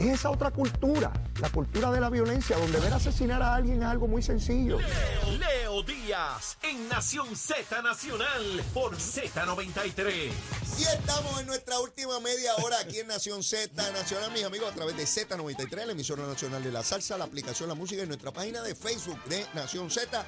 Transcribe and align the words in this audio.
Es 0.00 0.06
esa 0.20 0.30
otra 0.30 0.52
cultura, 0.52 1.12
la 1.40 1.50
cultura 1.50 1.90
de 1.90 2.00
la 2.00 2.08
violencia, 2.08 2.56
donde 2.56 2.78
ver 2.78 2.92
asesinar 2.92 3.42
a 3.42 3.56
alguien 3.56 3.82
es 3.82 3.88
algo 3.88 4.06
muy 4.06 4.22
sencillo. 4.22 4.78
Leo 4.78 5.82
Díaz 5.82 6.56
en 6.62 6.88
Nación 6.88 7.34
Z 7.34 7.82
Nacional 7.82 8.62
por 8.72 8.96
Z93. 8.96 10.30
Y 10.78 10.82
estamos 10.82 11.40
en 11.40 11.46
nuestra 11.48 11.80
última 11.80 12.20
media 12.20 12.54
hora 12.62 12.78
aquí 12.78 13.00
en 13.00 13.08
Nación 13.08 13.42
Z 13.42 13.90
Nacional, 13.90 14.30
mis 14.30 14.44
amigos, 14.44 14.70
a 14.70 14.74
través 14.74 14.96
de 14.96 15.02
Z93, 15.02 15.86
la 15.86 15.92
emisora 15.92 16.24
nacional 16.26 16.62
de 16.62 16.70
la 16.70 16.84
salsa, 16.84 17.18
la 17.18 17.24
aplicación 17.24 17.68
La 17.68 17.74
Música 17.74 18.02
y 18.04 18.06
nuestra 18.06 18.30
página 18.30 18.62
de 18.62 18.76
Facebook 18.76 19.22
de 19.24 19.44
Nación 19.54 19.90
Z. 19.90 20.24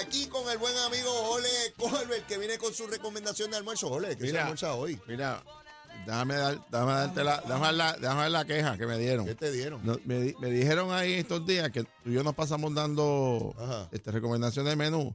Aquí 0.00 0.26
con 0.26 0.50
el 0.50 0.58
buen 0.58 0.76
amigo 0.78 1.10
Ole 1.30 1.48
Colbert, 1.78 2.26
que 2.26 2.36
viene 2.36 2.58
con 2.58 2.74
su 2.74 2.86
recomendación 2.86 3.50
de 3.50 3.56
almuerzo. 3.56 3.88
Ole, 3.88 4.08
¿qué 4.16 4.20
se 4.20 4.26
Mira. 4.26 4.40
almuerza 4.42 4.74
hoy? 4.74 5.00
Mira, 5.06 5.42
déjame, 6.12 6.34
dar, 6.36 6.58
déjame 6.70 6.92
darte 6.92 7.24
la, 7.24 7.40
déjame 7.46 7.72
la, 7.72 7.92
déjame 7.98 8.20
dar 8.22 8.30
la 8.30 8.44
queja 8.44 8.76
que 8.78 8.86
me 8.86 8.98
dieron. 8.98 9.26
¿Qué 9.26 9.34
te 9.34 9.52
dieron? 9.52 9.80
No, 9.84 9.96
me, 10.04 10.34
me 10.40 10.50
dijeron 10.50 10.90
ahí 10.92 11.12
estos 11.14 11.44
días 11.46 11.70
que 11.70 11.84
tú 11.84 11.90
y 12.06 12.12
yo 12.14 12.24
nos 12.24 12.34
pasamos 12.34 12.74
dando 12.74 13.54
Ajá. 13.58 13.88
este, 13.92 14.10
recomendaciones 14.10 14.70
de 14.72 14.76
menú, 14.76 15.14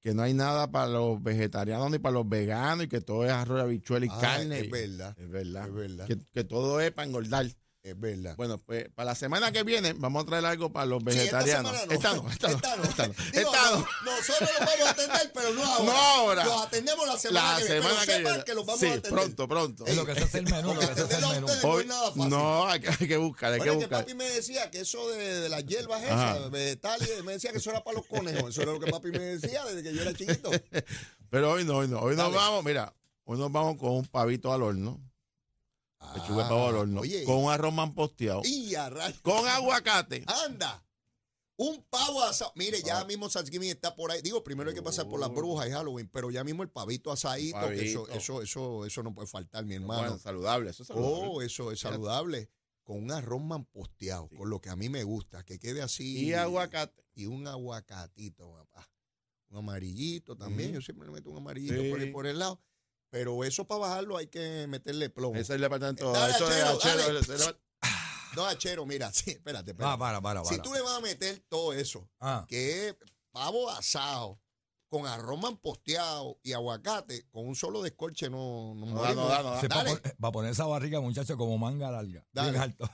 que 0.00 0.12
no 0.14 0.22
hay 0.22 0.34
nada 0.34 0.70
para 0.70 0.88
los 0.88 1.22
vegetarianos 1.22 1.90
ni 1.90 1.98
para 1.98 2.14
los 2.14 2.28
veganos 2.28 2.84
y 2.86 2.88
que 2.88 3.00
todo 3.00 3.24
es 3.24 3.32
arroz, 3.32 3.60
habichuela 3.60 4.04
y 4.06 4.08
Ah, 4.10 4.18
carne. 4.20 4.60
es 4.60 4.64
y- 4.66 4.70
verdad. 4.70 5.16
Es 5.18 5.30
verdad. 5.30 5.66
Es 5.68 5.74
verdad. 5.74 6.06
Que, 6.06 6.18
que 6.32 6.44
todo 6.44 6.80
es 6.80 6.90
para 6.92 7.06
engordar. 7.08 7.46
Es 7.84 8.00
verdad. 8.00 8.34
Bueno, 8.36 8.56
pues 8.56 8.88
para 8.94 9.10
la 9.10 9.14
semana 9.14 9.52
que 9.52 9.62
viene 9.62 9.92
vamos 9.92 10.22
a 10.22 10.26
traer 10.26 10.46
algo 10.46 10.72
para 10.72 10.86
los 10.86 11.02
Sí, 11.02 11.10
esta 11.18 11.38
vegetarianos. 11.44 11.70
semana 11.72 11.86
no. 11.86 11.92
Esta 11.92 12.14
no, 12.16 12.30
esta 12.30 12.48
no, 12.48 12.54
Esta 12.56 12.76
no. 12.76 12.82
esta 12.84 13.06
no, 13.08 13.14
Digo, 13.14 13.52
esta 13.54 13.70
no. 13.70 13.76
no, 13.76 14.16
Nosotros 14.16 14.50
los 14.50 14.58
vamos 14.58 14.80
a 14.86 14.90
atender, 14.90 15.32
pero 15.34 15.52
no 15.52 15.64
ahora. 15.66 15.84
No 15.84 15.92
ahora. 15.98 16.44
Los 16.46 16.62
atendemos 16.62 17.06
la 17.06 17.18
semana 17.18 17.52
La 17.52 17.58
que 17.58 17.64
viene. 17.64 17.76
semana 17.82 17.94
pero 17.94 18.06
que 18.06 18.12
sepan 18.16 18.32
viene. 18.32 18.44
que 18.46 18.54
los 18.54 18.64
vamos 18.66 18.80
sí, 18.80 18.86
a 18.86 18.88
atender. 18.92 19.12
pronto, 19.12 19.48
pronto. 19.48 19.86
Es 19.86 19.96
lo 19.96 20.06
que 20.06 20.14
se 20.14 20.22
hace 20.24 20.38
el 20.38 20.44
menú, 20.46 20.68
lo 20.74 20.80
que 20.80 20.86
se 20.86 20.92
hace 20.92 21.00
el 21.02 21.04
Atenderlo 21.04 21.28
a 21.28 21.32
menú. 21.34 21.46
ustedes 21.46 21.62
no 21.62 21.70
Hoy- 21.70 21.84
fácil. 22.14 22.28
no, 22.30 22.66
hay 22.68 22.80
que, 22.80 22.88
hay 22.88 23.06
que 23.08 23.16
buscar, 23.18 23.52
hay 23.52 23.58
Bueno, 23.58 23.72
que 23.74 23.78
es 23.78 23.84
que 23.84 23.86
buscar. 23.94 24.00
papi 24.06 24.14
me 24.14 24.30
decía 24.30 24.70
que 24.70 24.80
eso 24.80 25.08
de, 25.10 25.40
de 25.40 25.48
las 25.50 25.66
hierbas 25.66 26.02
esas, 26.02 26.50
vegetales, 26.50 27.22
me 27.22 27.32
decía 27.32 27.52
que 27.52 27.58
eso 27.58 27.68
era 27.68 27.84
para 27.84 27.98
los 27.98 28.06
conejos. 28.06 28.48
Eso 28.48 28.62
era 28.62 28.72
lo 28.72 28.80
que 28.80 28.90
papi 28.90 29.10
me 29.10 29.18
decía 29.18 29.62
desde 29.66 29.82
que 29.82 29.94
yo 29.94 30.00
era 30.00 30.14
chiquito. 30.14 30.50
Pero 31.28 31.50
hoy 31.52 31.64
no, 31.66 31.76
hoy 31.76 31.88
no. 31.88 31.98
Hoy 32.00 32.16
nos 32.16 32.32
vamos, 32.32 32.64
mira, 32.64 32.94
hoy 33.24 33.36
nos 33.38 33.52
vamos 33.52 33.76
con 33.76 33.90
un 33.90 34.06
pavito 34.06 34.54
al 34.54 34.62
horno. 34.62 34.98
Pechuga 36.12 36.44
de 36.44 36.48
pavo 36.48 36.68
al 36.68 36.76
horno. 36.76 36.98
Ah, 36.98 37.02
oye. 37.02 37.24
Con 37.24 37.44
un 37.44 37.50
arroz 37.50 37.72
mamposteado. 37.72 38.42
Y 38.44 38.74
a 38.74 38.90
rayos. 38.90 39.20
Con 39.20 39.46
aguacate. 39.46 40.24
Anda. 40.44 40.84
Un 41.56 41.84
pavo 41.88 42.22
asado. 42.22 42.52
Mire, 42.56 42.82
ya 42.82 43.04
mismo 43.04 43.28
Thanksgiving 43.28 43.70
está 43.70 43.94
por 43.94 44.10
ahí. 44.10 44.20
Digo, 44.22 44.42
primero 44.42 44.70
hay 44.70 44.74
que 44.74 44.82
pasar 44.82 45.08
por 45.08 45.20
las 45.20 45.30
brujas 45.30 45.68
y 45.68 45.70
Halloween, 45.70 46.08
pero 46.12 46.30
ya 46.30 46.42
mismo 46.42 46.64
el 46.64 46.68
pavito 46.68 47.12
asadito, 47.12 47.68
que 47.68 47.90
eso, 47.90 48.02
pavito. 48.02 48.18
eso, 48.18 48.42
eso, 48.42 48.86
eso 48.86 49.02
no 49.04 49.14
puede 49.14 49.28
faltar, 49.28 49.64
mi 49.64 49.74
hermano. 49.74 50.02
Bueno, 50.02 50.18
saludable, 50.18 50.70
eso 50.70 50.82
es 50.82 50.88
saludable. 50.88 51.28
Oh, 51.28 51.42
eso 51.42 51.70
es 51.70 51.78
saludable. 51.78 52.50
Con 52.82 53.02
un 53.02 53.12
arroz 53.12 53.40
mamposteado, 53.40 54.28
con 54.36 54.50
lo 54.50 54.60
que 54.60 54.68
a 54.68 54.76
mí 54.76 54.88
me 54.88 55.04
gusta, 55.04 55.44
que 55.44 55.58
quede 55.58 55.80
así. 55.80 56.26
y 56.26 56.32
aguacate. 56.34 57.06
Y 57.14 57.26
un 57.26 57.46
aguacatito, 57.46 58.50
papá. 58.52 58.90
Un 59.48 59.58
amarillito 59.58 60.36
también. 60.36 60.70
Ujú. 60.70 60.80
Yo 60.80 60.84
siempre 60.84 61.06
le 61.06 61.12
meto 61.12 61.30
un 61.30 61.36
amarillito 61.36 61.90
por, 61.90 62.00
ahí, 62.00 62.10
por 62.10 62.26
el 62.26 62.40
lado. 62.40 62.60
Pero 63.14 63.44
eso 63.44 63.64
para 63.64 63.78
bajarlo 63.82 64.16
hay 64.16 64.26
que 64.26 64.66
meterle 64.66 65.08
plomo. 65.08 65.34
Ese 65.36 65.42
es 65.42 65.50
el 65.50 65.60
departamento. 65.60 66.10
Dale, 66.10 66.32
eso 66.34 66.50
es 66.50 66.64
Achero, 66.64 66.78
achero, 66.78 67.10
el- 67.10 67.16
el- 67.48 67.56
No, 68.34 68.44
achero, 68.44 68.86
mira, 68.86 69.12
sí, 69.12 69.30
espérate, 69.30 69.70
espérate. 69.70 69.94
Ah, 69.94 69.96
para, 69.96 70.20
para, 70.20 70.42
para. 70.42 70.52
Si 70.56 70.60
tú 70.60 70.74
le 70.74 70.80
vas 70.80 70.98
a 70.98 71.00
meter 71.00 71.38
todo 71.48 71.72
eso, 71.72 72.10
Ah, 72.18 72.44
que 72.48 72.88
es 72.88 72.96
pavo 73.30 73.70
asado, 73.70 74.40
con 74.88 75.06
arroz 75.06 75.40
mamposteado 75.40 76.40
y 76.42 76.54
aguacate, 76.54 77.28
con 77.30 77.46
un 77.46 77.54
solo 77.54 77.82
descorche 77.82 78.28
no, 78.28 78.74
no, 78.74 78.86
No 78.86 79.00
da, 79.02 79.14
no 79.14 79.28
da, 79.28 79.42
no 79.44 79.50
da. 79.52 79.60
se 79.60 79.68
Dale. 79.68 79.92
va 80.22 80.28
a 80.30 80.32
poner 80.32 80.50
esa 80.50 80.66
barriga, 80.66 81.00
muchacho, 81.00 81.36
como 81.36 81.56
manga 81.56 81.92
larga. 81.92 82.26
Bien 82.32 82.56
alto. 82.56 82.90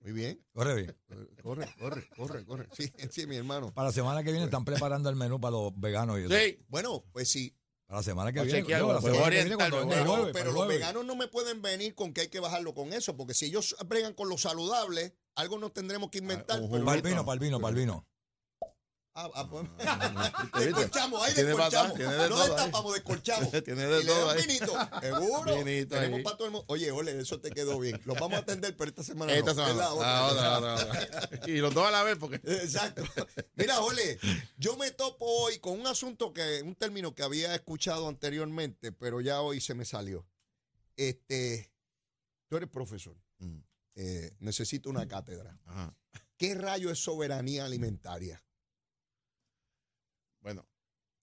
Muy 0.00 0.12
bien. 0.12 0.42
Corre 0.54 0.74
bien. 0.76 0.96
Corre, 1.42 1.74
corre, 1.78 2.08
corre, 2.16 2.44
corre. 2.46 2.68
Sí, 2.74 2.90
sí, 3.10 3.26
mi 3.26 3.36
hermano. 3.36 3.72
Para 3.74 3.88
la 3.88 3.92
semana 3.92 4.22
que 4.22 4.30
viene 4.30 4.46
están 4.46 4.64
preparando 4.64 5.10
el 5.10 5.16
menú 5.16 5.38
para 5.38 5.52
los 5.52 5.78
veganos 5.78 6.18
y 6.18 6.22
eso. 6.24 6.34
Sí. 6.34 6.64
Bueno, 6.68 7.04
pues 7.12 7.30
sí. 7.30 7.54
La 7.94 8.02
semana 8.02 8.32
que 8.32 8.40
a 8.40 8.42
viene. 8.42 8.66
la 8.94 9.00
semana 9.00 9.30
que 10.26 10.32
pero- 10.32 10.44
los 10.46 10.54
jueves. 10.56 10.78
veganos 10.78 11.04
no 11.04 11.16
me 11.16 11.28
pueden 11.28 11.62
venir 11.62 11.94
con 11.94 12.12
que 12.12 12.22
hay 12.22 12.28
que 12.28 12.40
bajarlo 12.40 12.74
con 12.74 12.92
eso, 12.92 13.16
porque 13.16 13.34
si 13.34 13.46
ellos 13.46 13.76
bregan 13.86 14.14
con 14.14 14.28
lo 14.28 14.36
saludable, 14.38 15.14
algo 15.36 15.58
nos 15.58 15.72
tendremos 15.72 16.10
que 16.10 16.18
inventar. 16.18 16.60
un 16.64 16.70
pero- 17.10 17.26
Para 17.60 18.13
Ah, 19.16 19.30
ah, 19.34 19.48
pues. 19.48 19.64
¿Viste? 19.78 20.64
descorchamos, 20.72 21.22
ahí 21.22 21.34
Tiene 21.34 21.50
descorchamos. 21.50 21.94
tiene 21.94 22.12
de 22.14 22.28
No 22.28 22.36
destapamos, 22.46 22.94
descorchamos. 22.94 23.50
Tiene 23.64 23.86
de 23.86 24.02
y 24.02 24.06
todo 24.06 24.30
ahí. 24.30 24.42
vinito. 24.44 24.72
Seguro. 25.00 25.64
Vinito 25.64 25.94
Tenemos 25.94 26.22
para 26.22 26.36
todo 26.36 26.46
el 26.46 26.52
mundo. 26.52 26.64
Oye, 26.68 26.90
ole, 26.90 27.20
eso 27.20 27.40
te 27.40 27.52
quedó 27.52 27.78
bien. 27.78 28.00
Los 28.06 28.18
vamos 28.18 28.38
a 28.38 28.40
atender, 28.40 28.76
pero 28.76 28.88
esta 28.90 29.04
semana 29.04 29.32
Esta 29.32 29.54
no. 29.54 29.66
semana. 29.66 29.70
Es 29.72 29.76
la 29.78 29.92
otra. 29.94 30.18
Ah, 30.18 30.26
otra, 30.26 30.58
otra, 30.58 30.74
otra. 30.74 31.40
Y 31.48 31.58
los 31.58 31.72
dos 31.72 31.86
a 31.86 31.92
la 31.92 32.02
vez, 32.02 32.16
porque. 32.18 32.40
Exacto. 32.44 33.04
Mira, 33.54 33.78
Ole, 33.80 34.18
yo 34.58 34.76
me 34.76 34.90
topo 34.90 35.24
hoy 35.26 35.60
con 35.60 35.78
un 35.78 35.86
asunto 35.86 36.32
que, 36.32 36.62
un 36.64 36.74
término 36.74 37.14
que 37.14 37.22
había 37.22 37.54
escuchado 37.54 38.08
anteriormente, 38.08 38.90
pero 38.90 39.20
ya 39.20 39.40
hoy 39.42 39.60
se 39.60 39.74
me 39.74 39.84
salió. 39.84 40.26
Este, 40.96 41.72
tú 42.48 42.56
eres 42.56 42.68
profesor, 42.68 43.16
Mm. 43.38 43.58
eh, 43.94 44.34
necesito 44.40 44.90
una 44.90 45.06
cátedra. 45.06 45.56
Ajá. 45.66 45.94
¿Qué 46.36 46.54
rayo 46.56 46.90
es 46.90 46.98
soberanía 46.98 47.64
alimentaria? 47.64 48.42
Bueno. 50.44 50.64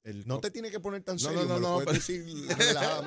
El, 0.04 0.28
No 0.28 0.40
te 0.40 0.50
tiene 0.50 0.72
que 0.72 0.80
poner 0.80 1.04
tan 1.04 1.20
serio, 1.20 1.44
no, 1.46 1.60
no, 1.60 1.60
no, 1.60 1.80
pero- 1.80 1.94
decir. 1.94 2.26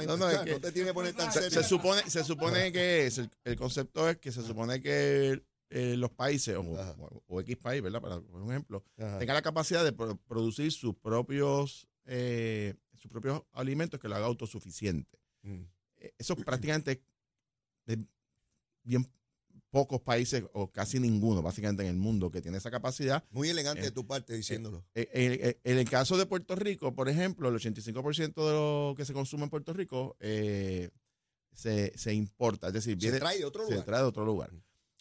No, 0.06 0.16
no, 0.16 0.30
es 0.30 0.38
que- 0.44 0.52
no 0.52 0.60
te 0.60 0.70
tiene 0.72 0.88
que 0.88 0.94
poner 0.94 1.12
tan 1.14 1.32
se, 1.32 1.42
serio. 1.42 1.60
se 1.62 1.68
supone, 1.68 2.08
se 2.08 2.22
supone 2.22 2.70
que 2.72 3.06
es, 3.06 3.18
el, 3.18 3.28
el 3.42 3.56
concepto 3.56 4.08
es 4.08 4.18
que 4.18 4.30
se 4.30 4.42
supone 4.42 4.80
que 4.80 5.42
eh, 5.70 5.96
los 5.96 6.12
países, 6.12 6.54
o, 6.56 6.60
o- 6.60 7.22
o 7.26 7.40
X 7.40 7.56
país, 7.56 7.82
¿verdad? 7.82 8.00
Para 8.00 8.20
por 8.20 8.48
ejemplo, 8.48 8.84
Ajá. 8.96 9.18
tenga 9.18 9.34
la 9.34 9.42
capacidad 9.42 9.82
de 9.84 9.92
pro- 9.92 10.16
producir 10.28 10.70
sus 10.70 10.94
propios, 10.94 11.88
eh, 12.04 12.74
sus 12.94 13.10
propios 13.10 13.42
alimentos 13.52 13.98
que 13.98 14.08
lo 14.08 14.14
haga 14.14 14.26
autosuficiente. 14.26 15.18
Mm. 15.42 15.62
Eh, 15.96 16.14
Eso 16.16 16.36
prácticamente 16.36 17.02
de 17.86 17.98
bien 18.84 19.10
pocos 19.74 20.00
países 20.00 20.44
o 20.52 20.70
casi 20.70 21.00
ninguno, 21.00 21.42
básicamente 21.42 21.82
en 21.82 21.88
el 21.88 21.96
mundo, 21.96 22.30
que 22.30 22.40
tiene 22.40 22.58
esa 22.58 22.70
capacidad. 22.70 23.24
Muy 23.32 23.48
elegante 23.48 23.80
Eh, 23.80 23.86
de 23.86 23.90
tu 23.90 24.06
parte 24.06 24.32
diciéndolo. 24.32 24.84
Eh, 24.94 25.08
En, 25.12 25.56
en- 25.72 25.78
el 25.78 25.90
caso 25.90 26.16
de 26.16 26.26
Puerto 26.26 26.54
Rico, 26.54 26.94
por 26.94 27.08
ejemplo, 27.08 27.48
el 27.48 27.56
85% 27.56 28.46
de 28.46 28.52
lo 28.52 28.94
que 28.96 29.04
se 29.04 29.12
consume 29.12 29.42
en 29.44 29.50
Puerto 29.50 29.72
Rico 29.72 30.16
eh, 30.20 30.90
se, 31.52 31.92
se 31.98 32.14
importa, 32.14 32.68
es 32.68 32.72
decir, 32.74 32.92
Se 32.94 32.98
viene, 33.06 33.18
trae 33.18 33.38
de 33.38 33.44
otro 33.44 33.64
se 33.66 33.72
lugar. 33.72 33.84
trae 33.84 34.00
de 34.02 34.06
otro 34.06 34.24
lugar. 34.24 34.52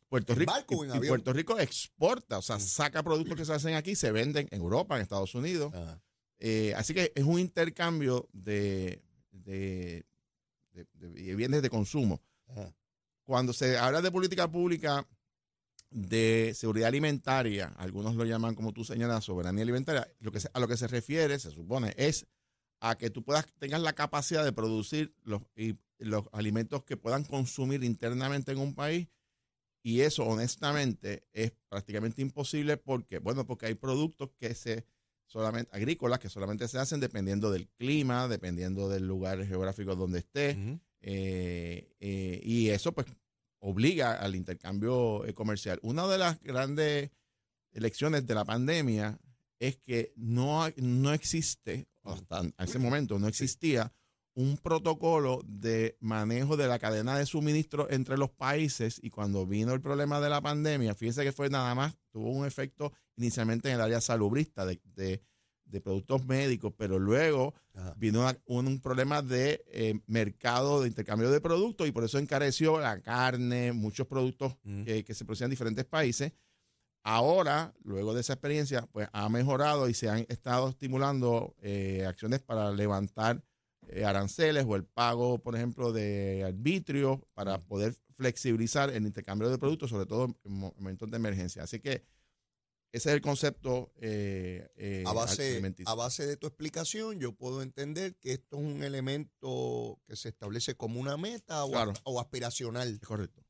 Puerto 0.09 0.33
¿En 0.33 0.39
Rico, 0.39 0.51
barco 0.51 0.85
y- 0.85 1.05
y? 1.05 1.07
Puerto 1.07 1.33
Rico 1.33 1.59
exporta, 1.59 2.39
o 2.39 2.41
sea, 2.41 2.59
saca 2.59 3.03
productos 3.03 3.37
que 3.37 3.45
se 3.45 3.53
hacen 3.53 3.75
aquí, 3.75 3.95
se 3.95 4.11
venden 4.11 4.47
en 4.49 4.59
Europa, 4.59 4.95
en 4.95 5.03
Estados 5.03 5.35
Unidos. 5.35 5.71
Eh, 6.39 6.73
así 6.75 6.95
que 6.95 7.11
es 7.15 7.23
un 7.23 7.39
intercambio 7.39 8.27
de, 8.33 9.03
de, 9.31 10.03
de- 10.73 10.87
de 10.99 11.35
bienes 11.35 11.61
de 11.61 11.69
consumo. 11.69 12.21
Cuando 13.25 13.53
se 13.53 13.77
habla 13.77 14.01
de 14.01 14.11
política 14.11 14.49
pública 14.51 15.07
de 15.89 16.53
seguridad 16.55 16.87
alimentaria, 16.87 17.67
algunos 17.77 18.15
lo 18.15 18.25
llaman, 18.25 18.55
como 18.55 18.73
tú 18.73 18.83
señalas, 18.83 19.23
soberanía 19.25 19.63
alimentaria, 19.63 20.07
lo 20.19 20.31
que 20.31 20.39
se- 20.39 20.49
a 20.53 20.59
lo 20.59 20.67
que 20.67 20.77
se 20.77 20.87
refiere, 20.87 21.37
se 21.39 21.51
supone, 21.51 21.93
es 21.97 22.25
a 22.79 22.97
que 22.97 23.09
tú 23.09 23.23
puedas 23.23 23.45
tengas 23.59 23.81
la 23.81 23.93
capacidad 23.93 24.43
de 24.43 24.51
producir 24.51 25.13
los, 25.23 25.41
y- 25.55 25.77
los 25.99 26.25
alimentos 26.33 26.83
que 26.83 26.97
puedan 26.97 27.23
consumir 27.23 27.83
internamente 27.83 28.51
en 28.51 28.57
un 28.57 28.73
país 28.73 29.07
y 29.83 30.01
eso 30.01 30.25
honestamente 30.25 31.27
es 31.31 31.53
prácticamente 31.69 32.21
imposible 32.21 32.77
porque 32.77 33.19
bueno 33.19 33.45
porque 33.45 33.67
hay 33.67 33.75
productos 33.75 34.31
que 34.37 34.53
se 34.55 34.85
solamente 35.27 35.69
agrícolas 35.75 36.19
que 36.19 36.29
solamente 36.29 36.67
se 36.67 36.77
hacen 36.79 36.99
dependiendo 36.99 37.51
del 37.51 37.69
clima 37.69 38.27
dependiendo 38.27 38.89
del 38.89 39.07
lugar 39.07 39.45
geográfico 39.45 39.95
donde 39.95 40.19
esté. 40.19 40.55
Eh, 41.03 41.93
eh, 41.99 42.39
y 42.43 42.69
eso 42.69 42.93
pues 42.93 43.07
obliga 43.59 44.13
al 44.13 44.35
intercambio 44.35 45.25
eh, 45.25 45.33
comercial. 45.33 45.79
Una 45.83 46.07
de 46.07 46.17
las 46.17 46.41
grandes 46.41 47.11
lecciones 47.73 48.25
de 48.25 48.35
la 48.35 48.45
pandemia 48.45 49.19
es 49.59 49.77
que 49.77 50.13
no, 50.15 50.67
no 50.77 51.13
existe, 51.13 51.87
hasta 52.03 52.41
ese 52.57 52.79
momento 52.79 53.19
no 53.19 53.27
existía 53.27 53.93
un 54.35 54.57
protocolo 54.57 55.41
de 55.45 55.95
manejo 55.99 56.57
de 56.57 56.67
la 56.67 56.79
cadena 56.79 57.17
de 57.17 57.25
suministro 57.25 57.89
entre 57.91 58.17
los 58.17 58.31
países 58.31 58.99
y 59.03 59.09
cuando 59.11 59.45
vino 59.45 59.73
el 59.73 59.81
problema 59.81 60.19
de 60.19 60.29
la 60.29 60.41
pandemia, 60.41 60.95
fíjense 60.95 61.23
que 61.23 61.31
fue 61.31 61.49
nada 61.49 61.75
más, 61.75 61.95
tuvo 62.11 62.31
un 62.31 62.45
efecto 62.47 62.91
inicialmente 63.15 63.69
en 63.69 63.75
el 63.75 63.81
área 63.81 64.01
salubrista 64.01 64.65
de, 64.65 64.81
de- 64.95 65.21
de 65.73 65.81
productos 65.81 66.23
médicos, 66.25 66.71
pero 66.77 66.99
luego 66.99 67.53
Ajá. 67.73 67.95
vino 67.97 68.21
una- 68.21 68.37
un, 68.45 68.67
un 68.67 68.79
problema 68.79 69.21
de 69.23 69.63
eh, 69.71 69.99
mercado 70.07 70.81
de 70.81 70.87
intercambio 70.87 71.31
de 71.31 71.41
productos 71.41 71.87
y 71.87 71.91
por 71.91 72.03
eso 72.03 72.19
encareció 72.19 72.79
la 72.79 73.01
carne, 73.01 73.73
muchos 73.73 74.05
productos 74.07 74.55
Mm. 74.63 74.83
que, 74.83 75.03
que 75.03 75.13
se 75.15 75.25
producían 75.25 75.47
en 75.47 75.51
diferentes 75.51 75.83
países. 75.85 76.31
Ahora, 77.05 77.73
luego 77.83 78.13
de 78.13 78.21
esa 78.21 78.33
experiencia, 78.33 78.87
pues 78.93 79.09
ha 79.11 79.27
mejorado 79.27 79.89
y 79.89 79.93
se 79.93 80.09
han 80.09 80.25
estado 80.29 80.69
estimulando 80.69 81.53
eh, 81.61 82.05
acciones 82.07 82.39
para 82.41 82.71
levantar 82.71 83.43
eh, 83.89 84.05
aranceles 84.05 84.63
o 84.65 84.75
el 84.77 84.85
pago, 84.85 85.39
por 85.39 85.55
ejemplo, 85.55 85.91
de 85.91 86.43
arbitrio 86.45 87.27
para 87.33 87.57
poder 87.57 87.93
flexibilizar 88.15 88.89
el 88.91 89.05
intercambio 89.05 89.49
de 89.49 89.57
productos, 89.57 89.89
sobre 89.89 90.05
todo 90.05 90.25
en 90.45 90.53
mo- 90.53 90.73
momentos 90.77 91.09
de 91.11 91.17
emergencia. 91.17 91.63
Así 91.63 91.79
que 91.79 92.03
ese 92.93 93.09
es 93.09 93.15
el 93.15 93.21
concepto 93.21 93.91
eh, 93.97 94.69
eh, 94.77 95.03
A 95.05 95.13
base, 95.13 95.61
a 95.85 95.93
base 95.95 96.25
de 96.27 96.37
tu 96.37 96.45
explicación, 96.47 97.19
yo 97.19 97.33
puedo 97.33 97.61
entender 97.61 98.15
que 98.17 98.33
esto 98.33 98.57
es 98.57 98.63
un 98.63 98.83
elemento 98.83 99.99
que 100.07 100.15
se 100.15 100.29
establece 100.29 100.75
como 100.75 100.99
una 101.01 101.17
meta 101.17 101.65
o, 101.65 101.71
Claro. 101.71 101.93
o 102.03 102.21
aspiracional. 102.21 102.87
Es 102.93 102.99
correcto. 102.99 103.43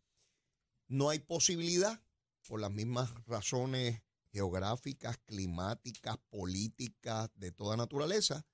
No 0.88 1.10
hay 1.10 1.20
posibilidad, 1.20 2.02
por 2.48 2.62
las 2.62 2.72
mismas 2.72 3.14
razones 3.26 4.02
geográficas, 4.32 5.18
climáticas, 5.26 6.18
políticas, 6.30 7.30
de 7.36 7.52
toda 7.52 7.76
naturaleza, 7.78 8.46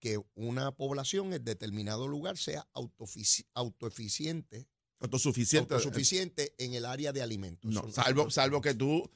que 0.00 0.20
una 0.34 0.76
población 0.76 1.32
en 1.32 1.42
determinado 1.44 2.06
lugar 2.06 2.36
sea 2.36 2.68
autoeficiente, 2.74 4.68
Autosuficiente. 5.00 5.74
autosuficiente 5.74 6.54
en 6.58 6.74
el 6.74 6.84
área 6.84 7.12
de 7.12 7.22
alimentos. 7.22 7.70
No, 7.72 7.90
salvo, 7.90 8.30
salvo 8.30 8.60
que 8.60 8.74
tú, 8.74 9.10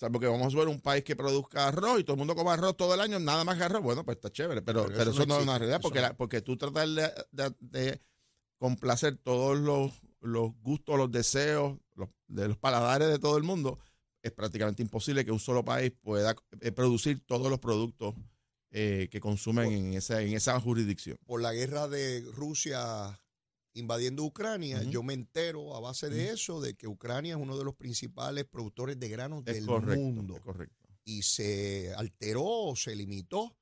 salvo 0.00 0.18
que 0.18 0.26
vamos 0.26 0.54
a 0.54 0.58
ver 0.58 0.68
un 0.68 0.80
país 0.80 1.04
que 1.04 1.14
produzca 1.14 1.68
arroz 1.68 2.00
y 2.00 2.04
todo 2.04 2.14
el 2.14 2.18
mundo 2.18 2.34
coma 2.34 2.54
arroz 2.54 2.74
todo 2.74 2.94
el 2.94 3.00
año, 3.02 3.18
nada 3.18 3.44
más 3.44 3.58
que 3.58 3.64
arroz, 3.64 3.82
bueno, 3.82 4.02
pues 4.02 4.16
está 4.16 4.30
chévere, 4.30 4.62
pero, 4.62 4.84
Pero 4.86 4.96
pero, 4.96 5.10
eso 5.10 5.20
eso, 5.22 5.26
no 5.28 5.36
es 5.36 5.42
una 5.42 5.58
realidad, 5.58 5.80
porque, 5.82 6.00
la- 6.00 6.16
porque 6.16 6.40
tú 6.40 6.56
tratar 6.56 6.88
de, 6.88 7.12
de- 7.32 7.54
de 7.60 8.00
complacer 8.56 9.16
todos 9.18 9.58
los, 9.58 9.92
los 10.20 10.52
gustos, 10.62 10.96
los 10.96 11.10
deseos 11.10 11.78
los- 11.96 12.08
de 12.28 12.48
los 12.48 12.56
paladares 12.56 13.08
de 13.08 13.18
todo 13.18 13.36
el 13.36 13.42
mundo, 13.42 13.78
es 14.22 14.32
prácticamente 14.32 14.82
imposible 14.82 15.24
que 15.24 15.32
un 15.32 15.38
solo 15.40 15.64
país 15.64 15.92
pueda 16.00 16.34
eh, 16.60 16.72
producir 16.72 17.20
todos 17.26 17.50
los 17.50 17.58
productos 17.58 18.14
eh, 18.70 19.08
que 19.10 19.20
consumen 19.20 19.70
en 19.72 19.94
esa, 19.94 20.22
en 20.22 20.32
esa 20.34 20.58
jurisdicción. 20.60 21.18
por 21.26 21.42
la 21.42 21.52
guerra 21.52 21.88
de 21.88 22.24
Rusia 22.34 23.20
invadiendo 23.74 24.24
Ucrania, 24.24 24.82
yo 24.82 25.02
me 25.02 25.14
entero 25.14 25.74
a 25.76 25.80
base 25.80 26.08
de 26.10 26.30
eso, 26.30 26.60
de 26.60 26.74
que 26.74 26.86
Ucrania 26.88 27.34
es 27.34 27.40
uno 27.40 27.56
de 27.56 27.64
los 27.64 27.74
principales 27.74 28.44
productores 28.44 28.98
de 28.98 29.08
granos 29.08 29.42
Es 29.46 29.54
del 29.54 29.66
correcto. 29.66 30.00
mundo. 30.00 30.36
Es 30.36 30.42
correcto. 30.42 30.76
Y 31.04 31.22
se 31.22 31.92
alteró 31.96 32.44
o 32.44 32.76
se 32.76 32.94
limitó 32.94 33.56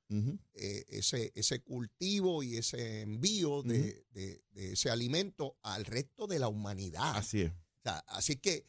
eh, 0.55 0.85
ese, 0.89 1.33
ese 1.35 1.61
cultivo 1.63 2.43
y 2.43 2.57
ese 2.57 3.03
envío 3.03 3.63
de, 3.63 4.05
de- 4.11 4.43
de 4.51 4.73
ese 4.73 4.91
alimento 4.91 5.57
al 5.63 5.85
resto 5.85 6.27
de 6.27 6.39
la 6.39 6.49
humanidad. 6.49 7.17
Así 7.17 7.43
es. 7.43 7.51
O 7.53 7.81
sea, 7.85 7.99
así 8.09 8.37
que, 8.37 8.67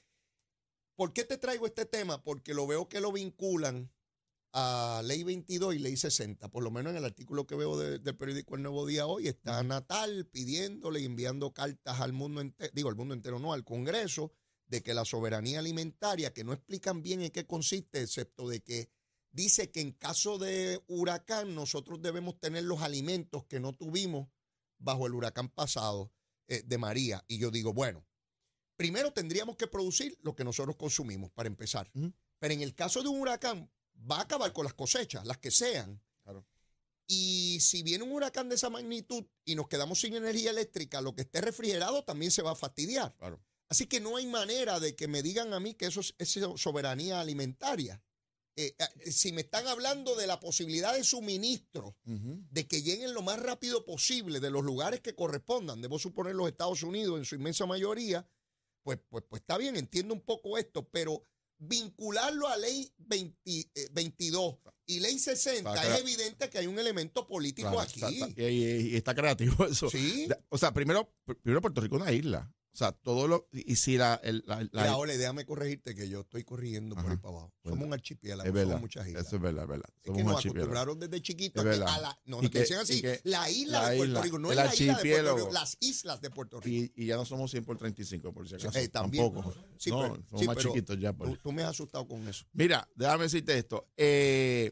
¿por 0.96 1.14
qué 1.14 1.24
te 1.24 1.38
traigo 1.38 1.66
este 1.66 1.86
tema? 1.86 2.24
Porque 2.24 2.54
lo 2.54 2.68
veo 2.68 2.88
que 2.90 3.02
lo 3.02 3.12
vinculan 3.12 3.92
a 4.54 5.02
Ley 5.06 5.24
22 5.24 5.76
y 5.76 5.80
Ley 5.80 5.96
60. 5.98 6.50
Por 6.50 6.64
lo 6.64 6.72
menos 6.72 6.92
en 6.92 6.98
el 6.98 7.06
artículo 7.06 7.46
que 7.46 7.56
veo 7.56 7.78
de- 7.78 8.00
del 8.00 8.16
periódico 8.18 8.56
El 8.56 8.64
Nuevo 8.64 8.86
Día 8.86 9.06
hoy, 9.06 9.28
está 9.28 9.62
Natal 9.64 10.26
pidiéndole 10.32 11.02
y 11.02 11.06
enviando 11.06 11.54
cartas 11.54 12.00
al 12.02 12.14
mundo 12.14 12.42
entero, 12.42 12.72
digo, 12.74 12.90
al 12.90 12.96
mundo 12.96 13.14
entero 13.14 13.40
no, 13.40 13.54
al 13.54 13.64
Congreso, 13.64 14.32
de 14.68 14.82
que 14.82 14.94
la 14.94 15.06
soberanía 15.06 15.60
alimentaria, 15.60 16.34
que 16.34 16.44
no 16.44 16.54
explican 16.54 17.02
bien 17.04 17.22
en 17.22 17.32
qué 17.32 17.46
consiste, 17.46 18.02
excepto 18.02 18.48
de 18.48 18.62
que 18.62 18.90
dice 19.32 19.72
que 19.72 19.82
en 19.82 19.92
caso 19.92 20.38
de 20.38 20.84
huracán 20.88 21.54
nosotros 21.56 22.02
debemos 22.02 22.40
tener 22.40 22.64
los 22.64 22.82
alimentos 22.82 23.46
que 23.46 23.60
no 23.60 23.74
tuvimos 23.74 24.30
bajo 24.78 25.08
el 25.08 25.14
huracán 25.14 25.50
pasado 25.50 26.12
eh, 26.48 26.64
de 26.66 26.78
María. 26.78 27.24
Y 27.28 27.38
yo 27.38 27.52
digo, 27.52 27.74
bueno, 27.74 28.06
primero 28.76 29.12
tendríamos 29.12 29.56
que 29.58 29.68
producir 29.68 30.18
lo 30.22 30.36
que 30.36 30.44
nosotros 30.44 30.76
consumimos, 30.78 31.32
para 31.32 31.48
empezar. 31.48 31.92
Pero 32.40 32.54
en 32.54 32.62
el 32.62 32.74
caso 32.74 33.04
de 33.04 33.10
un 33.10 33.20
huracán, 33.22 33.70
va 34.10 34.18
a 34.18 34.22
acabar 34.22 34.54
con 34.54 34.66
las 34.66 34.74
cosechas, 34.74 35.26
las 35.26 35.38
que 35.38 35.52
sean. 35.52 36.02
Claro. 36.24 36.46
Y 37.08 37.60
si 37.62 37.84
viene 37.84 38.04
un 38.04 38.12
huracán 38.12 38.50
de 38.50 38.56
esa 38.56 38.70
magnitud 38.70 39.26
y 39.46 39.56
nos 39.56 39.68
quedamos 39.68 40.00
sin 40.00 40.16
energía 40.16 40.52
eléctrica, 40.52 41.02
lo 41.02 41.16
que 41.16 41.24
esté 41.24 41.42
refrigerado 41.42 42.04
también 42.04 42.32
se 42.32 42.42
va 42.42 42.52
a 42.52 42.56
fastidiar. 42.56 43.16
Claro. 43.18 43.42
Así 43.68 43.86
que 43.86 44.00
no 44.00 44.18
hay 44.18 44.26
manera 44.26 44.80
de 44.80 44.96
que 44.96 45.08
me 45.08 45.22
digan 45.22 45.54
a 45.54 45.60
mí 45.60 45.76
que 45.76 45.86
eso 45.86 46.02
es, 46.02 46.16
es 46.18 46.40
soberanía 46.56 47.20
alimentaria. 47.20 48.02
Eh, 48.62 48.76
eh, 48.78 49.12
si 49.12 49.32
me 49.32 49.42
están 49.42 49.68
hablando 49.68 50.16
de 50.16 50.28
la 50.28 50.40
posibilidad 50.40 50.94
de 50.94 51.06
suministro, 51.06 51.96
de 52.04 52.68
que 52.68 52.82
lleguen 52.82 53.14
lo 53.14 53.22
más 53.22 53.40
rápido 53.40 53.86
posible 53.86 54.42
de 54.42 54.50
los 54.50 54.66
lugares 54.66 55.00
que 55.00 55.16
correspondan, 55.16 55.82
debo 55.82 55.98
suponer 55.98 56.36
los 56.36 56.50
Estados 56.50 56.84
Unidos 56.84 57.20
en 57.20 57.24
su 57.24 57.36
inmensa 57.36 57.66
mayoría, 57.66 58.28
pues, 58.84 59.00
pues, 59.08 59.24
pues 59.30 59.42
está 59.44 59.58
bien, 59.58 59.78
entiendo 59.78 60.14
un 60.14 60.20
poco 60.20 60.58
esto, 60.58 60.90
pero 60.90 61.24
vincularlo 61.60 62.48
a 62.48 62.58
ley 62.58 62.92
20, 62.98 63.38
eh, 63.76 63.90
22 63.92 64.56
y 64.86 65.00
ley 65.02 65.20
60 65.20 65.74
Está 65.76 65.96
es 65.96 66.02
evidente 66.02 66.50
que 66.50 66.58
hay 66.58 66.68
un 66.68 66.80
elemento 66.80 67.28
político 67.28 67.70
Claro, 67.70 67.82
aquí. 67.82 68.00
está- 68.02 68.10
está- 68.10 68.42
y, 68.50 68.96
está 68.96 69.14
creativo 69.14 69.66
eso. 69.68 69.90
Sí. 69.90 70.28
O 70.50 70.58
sea, 70.58 70.74
primero, 70.74 71.14
pr- 71.28 71.40
primero 71.42 71.62
Puerto 71.62 71.82
Rico 71.82 71.98
es 71.98 72.02
una 72.02 72.12
isla. 72.12 72.52
O 72.72 72.78
sea, 72.80 72.92
todo 72.92 73.28
lo. 73.28 73.50
Y 73.52 73.76
si 73.78 73.98
la. 73.98 74.20
el- 74.24 74.44
la- 74.46 74.58
la- 74.72 74.84
Mira, 74.84 74.96
Ole, 74.98 75.18
déjame 75.18 75.44
corregirte 75.46 75.96
que 75.96 76.08
yo 76.08 76.22
estoy 76.22 76.44
corrigiendo 76.44 76.96
por 76.96 77.04
Ajá. 77.06 77.14
ahí 77.14 77.18
para 77.18 77.30
abajo. 77.34 77.54
Somos 77.64 77.86
un 77.88 77.94
archipiélago, 77.94 78.44
es 78.48 78.48
somos 78.54 78.68
verdad. 78.68 78.80
muchas 78.80 79.08
islas. 79.08 79.26
Eso 79.28 79.36
es 79.38 79.42
verdad, 79.42 79.64
es 79.64 79.70
verdad. 79.70 79.90
Es 79.90 80.04
Somos 80.06 80.18
que 80.18 80.22
un 80.24 80.28
nos 80.28 80.36
archipiélago. 80.38 80.72
acostumbraron 80.72 81.00
desde 81.00 81.22
chiquitos 81.24 81.66
Es 81.66 81.70
a 81.70 81.74
que 81.74 81.78
la, 82.02 82.20
no, 82.26 82.38
Y 82.40 82.42
nos 82.44 82.52
que- 82.52 82.60
dicen 82.62 82.78
así, 82.78 83.02
que 83.02 83.20
la 83.24 83.50
isla 83.50 83.82
la 83.82 83.90
de 83.90 83.98
Puerto 83.98 84.12
isla, 84.12 84.22
Rico, 84.22 84.40
no 84.40 84.50
es 84.52 84.56
la 84.56 84.74
isla 84.74 84.98
de 84.98 85.10
Puerto. 85.10 85.36
Rico, 85.38 85.52
las 85.52 85.78
islas 85.80 86.22
de 86.22 86.30
Puerto 86.30 86.60
Rico. 86.62 86.92
Y, 86.96 87.04
y 87.04 87.06
ya 87.08 87.16
no 87.18 87.26
somos 87.26 87.50
100 87.52 87.66
por 87.66 87.78
35, 87.78 88.32
por 88.34 88.48
si 88.48 88.56
acaso. 88.56 88.78
Eh, 88.78 88.88
también. 88.88 89.24
Tampoco. 89.34 89.54
Sí, 89.78 89.90
no, 89.90 90.02
pero- 90.02 90.16
somos 90.28 90.40
sí, 90.42 90.46
más 90.48 90.56
pero 90.58 90.70
chiquitos 90.70 91.00
ya. 91.00 91.12
por- 91.14 91.28
Tú, 91.28 91.38
tú 91.38 91.52
me 91.52 91.64
has 91.64 91.70
asustado 91.72 92.08
con 92.08 92.26
eso. 92.28 92.46
Mira, 92.54 92.88
déjame 92.96 93.24
decirte 93.24 93.58
esto. 93.58 93.90
Eh, 93.98 94.72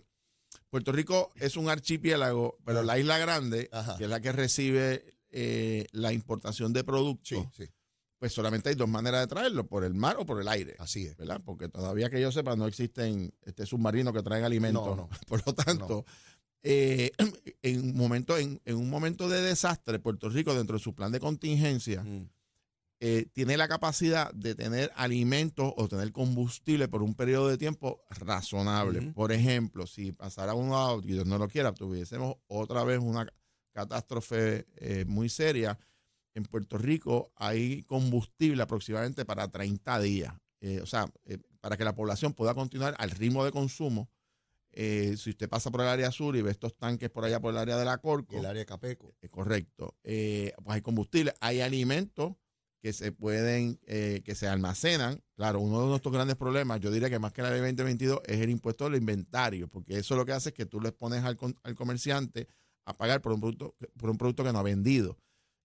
Puerto 0.69 0.91
Rico 0.91 1.31
es 1.35 1.57
un 1.57 1.67
archipiélago, 1.69 2.57
pero 2.63 2.79
Ajá. 2.79 2.85
la 2.85 2.99
isla 2.99 3.17
grande, 3.17 3.69
Ajá. 3.71 3.97
que 3.97 4.03
es 4.03 4.09
la 4.09 4.19
que 4.21 4.31
recibe 4.31 5.17
eh, 5.29 5.85
la 5.91 6.13
importación 6.13 6.71
de 6.73 6.83
productos, 6.85 7.27
Sí, 7.27 7.65
sí, 7.65 7.69
pues 8.19 8.33
solamente 8.33 8.69
hay 8.69 8.75
dos 8.75 8.89
maneras 8.89 9.21
de 9.21 9.27
traerlo, 9.27 9.67
por 9.67 9.83
el 9.83 9.93
mar 9.93 10.15
o 10.19 10.25
por 10.25 10.41
el 10.41 10.47
aire. 10.47 10.75
así 10.79 11.05
es. 11.05 11.17
¿verdad? 11.17 11.41
Porque 11.45 11.69
todavía 11.69 12.09
que 12.09 12.19
yo 12.19 12.31
sepa 12.31 12.55
no 12.55 12.65
existen 12.67 13.33
este 13.43 13.65
submarinos 13.65 14.13
que 14.13 14.23
traen 14.23 14.43
alimentos. 14.43 14.85
No, 14.85 14.95
no. 14.95 15.09
Por 15.27 15.45
lo 15.45 15.53
tanto, 15.53 16.05
eh, 16.63 17.11
en, 17.61 17.79
un 17.81 17.95
momento, 17.95 18.37
en, 18.37 18.59
en 18.65 18.75
un 18.75 18.89
momento 18.89 19.29
de 19.29 19.41
desastre, 19.41 19.99
Puerto 19.99 20.29
Rico, 20.29 20.55
dentro 20.55 20.77
de 20.77 20.83
su 20.83 20.95
plan 20.95 21.11
de 21.11 21.19
contingencia, 21.19 22.03
Mm. 22.03 22.29
eh, 22.99 23.27
tiene 23.31 23.55
la 23.57 23.67
capacidad 23.67 24.33
de 24.33 24.55
tener 24.55 24.91
alimentos 24.95 25.71
o 25.77 25.87
tener 25.87 26.11
combustible 26.11 26.87
por 26.87 27.03
un 27.03 27.13
periodo 27.13 27.47
de 27.49 27.57
tiempo 27.59 28.01
razonable. 28.09 29.13
Por 29.13 29.31
ejemplo, 29.31 29.85
si 29.85 30.11
pasara 30.11 30.55
un 30.55 30.71
lado, 30.71 31.01
y 31.03 31.13
Dios 31.13 31.27
no 31.27 31.37
lo 31.37 31.47
quiera, 31.47 31.71
tuviésemos 31.73 32.37
otra 32.47 32.83
vez 32.83 32.99
una 32.99 33.27
catástrofe 33.73 34.65
eh, 34.77 35.05
muy 35.07 35.29
seria, 35.29 35.77
en 36.37 36.43
Puerto 36.43 36.77
Rico 36.77 37.31
hay 37.35 37.83
combustible 37.83 38.61
aproximadamente 38.61 39.25
para 39.25 39.47
30 39.49 39.99
días. 39.99 40.33
Eh, 40.61 40.79
o 40.81 40.85
sea, 40.85 41.11
eh, 41.25 41.37
para 41.61 41.77
que 41.77 41.83
la 41.83 41.95
población 41.95 42.33
pueda 42.33 42.53
continuar 42.53 42.95
al 42.99 43.11
ritmo 43.11 43.43
de 43.43 43.51
consumo. 43.51 44.09
eh, 44.71 45.15
si 45.17 45.31
usted 45.31 45.49
pasa 45.49 45.71
por 45.71 45.81
el 45.81 45.87
área 45.87 46.11
sur 46.11 46.35
y 46.35 46.43
ve 46.43 46.51
estos 46.51 46.77
tanques 46.77 47.09
por 47.09 47.25
allá 47.25 47.39
por 47.39 47.51
el 47.51 47.57
área 47.57 47.77
de 47.77 47.85
la 47.85 47.97
Corco, 47.97 48.35
Y 48.35 48.39
el 48.39 48.45
área 48.45 48.59
de 48.59 48.65
Capeco. 48.65 49.15
correcto. 49.31 49.95
Pues 50.03 50.53
hay 50.67 50.81
combustible, 50.81 51.33
hay 51.41 51.61
alimentos 51.61 52.35
que 52.79 52.93
se 52.93 53.11
pueden, 53.11 53.79
eh, 53.87 54.21
que 54.23 54.35
se 54.35 54.47
almacenan. 54.47 55.23
Claro, 55.35 55.61
uno 55.61 55.81
de 55.81 55.87
nuestros 55.87 56.13
grandes 56.13 56.35
problemas, 56.35 56.79
yo 56.79 56.91
diría 56.91 57.09
que 57.09 57.17
más 57.17 57.33
que 57.33 57.41
la 57.41 57.49
ley 57.49 57.59
2022, 57.59 58.21
es 58.27 58.39
el 58.39 58.51
impuesto 58.51 58.85
al 58.85 58.95
inventario, 58.95 59.67
porque 59.67 59.97
eso 59.97 60.15
lo 60.15 60.25
que 60.25 60.33
hace 60.33 60.49
es 60.49 60.55
que 60.55 60.67
tú 60.67 60.79
le 60.79 60.91
pones 60.91 61.23
al, 61.23 61.37
al 61.63 61.75
comerciante 61.75 62.47
a 62.85 62.93
pagar 62.93 63.21
por 63.21 63.33
un 63.33 63.41
producto, 63.41 63.75
por 63.97 64.11
un 64.11 64.17
producto 64.17 64.43
que 64.43 64.53
no 64.53 64.59
ha 64.59 64.63
vendido. 64.63 65.17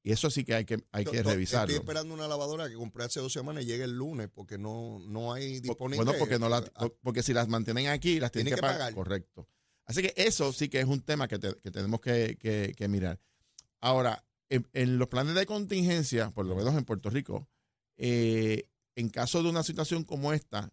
Y 0.04 0.11
eso 0.12 0.30
sí 0.30 0.44
que 0.44 0.54
hay 0.54 0.64
que, 0.64 0.82
hay 0.90 1.04
que 1.04 1.23
revisarlo. 1.23 1.68
Estoy 1.73 1.76
esperando 1.80 2.12
una 2.12 2.26
lavadora 2.26 2.68
que 2.68 2.75
compré 2.75 3.04
hace 3.04 3.21
dos 3.21 3.32
semanas 3.32 3.62
y 3.62 3.66
llegue 3.66 3.85
el 3.85 3.92
lunes 3.97 4.28
porque 4.35 4.59
no, 4.59 4.99
no 5.06 5.32
hay 5.32 5.61
Po- 5.61 5.68
disponible. 5.68 6.04
Bueno, 6.04 6.18
porque 6.18 6.38
no 6.40 6.49
la, 6.49 6.64
Ah, 6.75 6.88
porque 7.02 7.23
si 7.23 7.32
las 7.32 7.47
mantienen 7.49 7.87
aquí, 7.87 8.18
las 8.18 8.32
tienen, 8.32 8.47
Tienen 8.47 8.56
que, 8.56 8.56
que 8.56 8.61
pagar. 8.62 8.78
pagar. 8.78 8.94
Correcto. 8.94 9.49
Así 9.85 10.02
que 10.02 10.12
eso 10.16 10.52
sí 10.52 10.68
que 10.68 10.80
es 10.80 10.87
un 10.87 11.02
tema 11.02 11.28
que, 11.28 11.38
te- 11.38 11.54
que 11.61 11.71
tenemos 11.71 12.00
que, 12.00 12.37
que- 12.38 12.75
que 12.76 12.88
mirar. 12.88 13.21
Ahora, 13.80 14.25
en, 14.49 14.66
en 14.73 14.99
los 14.99 15.09
planes 15.09 15.35
de 15.35 15.47
contingencia, 15.47 16.30
por 16.30 16.47
lo 16.47 16.56
menos 16.56 16.75
en 16.76 16.85
Puerto 16.85 17.09
Rico, 17.09 17.49
eh, 17.97 18.68
en 18.97 19.09
caso 19.09 19.42
de 19.42 19.49
una 19.50 19.62
situación 19.62 20.02
como 20.04 20.32
esta, 20.32 20.73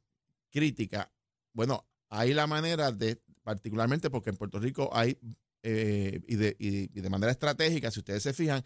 crítica, 0.51 1.12
bueno, 1.53 1.86
hay 2.09 2.33
la 2.33 2.48
manera 2.48 2.91
de, 2.91 3.21
particularmente 3.43 4.09
porque 4.09 4.31
en 4.31 4.38
Puerto 4.38 4.59
Rico 4.59 4.89
hay 4.93 5.17
eh, 5.62 6.21
y, 6.27 6.36
de, 6.36 6.55
y- 6.57 6.98
y 6.98 7.01
de 7.01 7.09
manera 7.09 7.31
estratégica, 7.31 7.91
si 7.91 8.00
ustedes 8.00 8.24
se 8.24 8.33
fijan, 8.33 8.63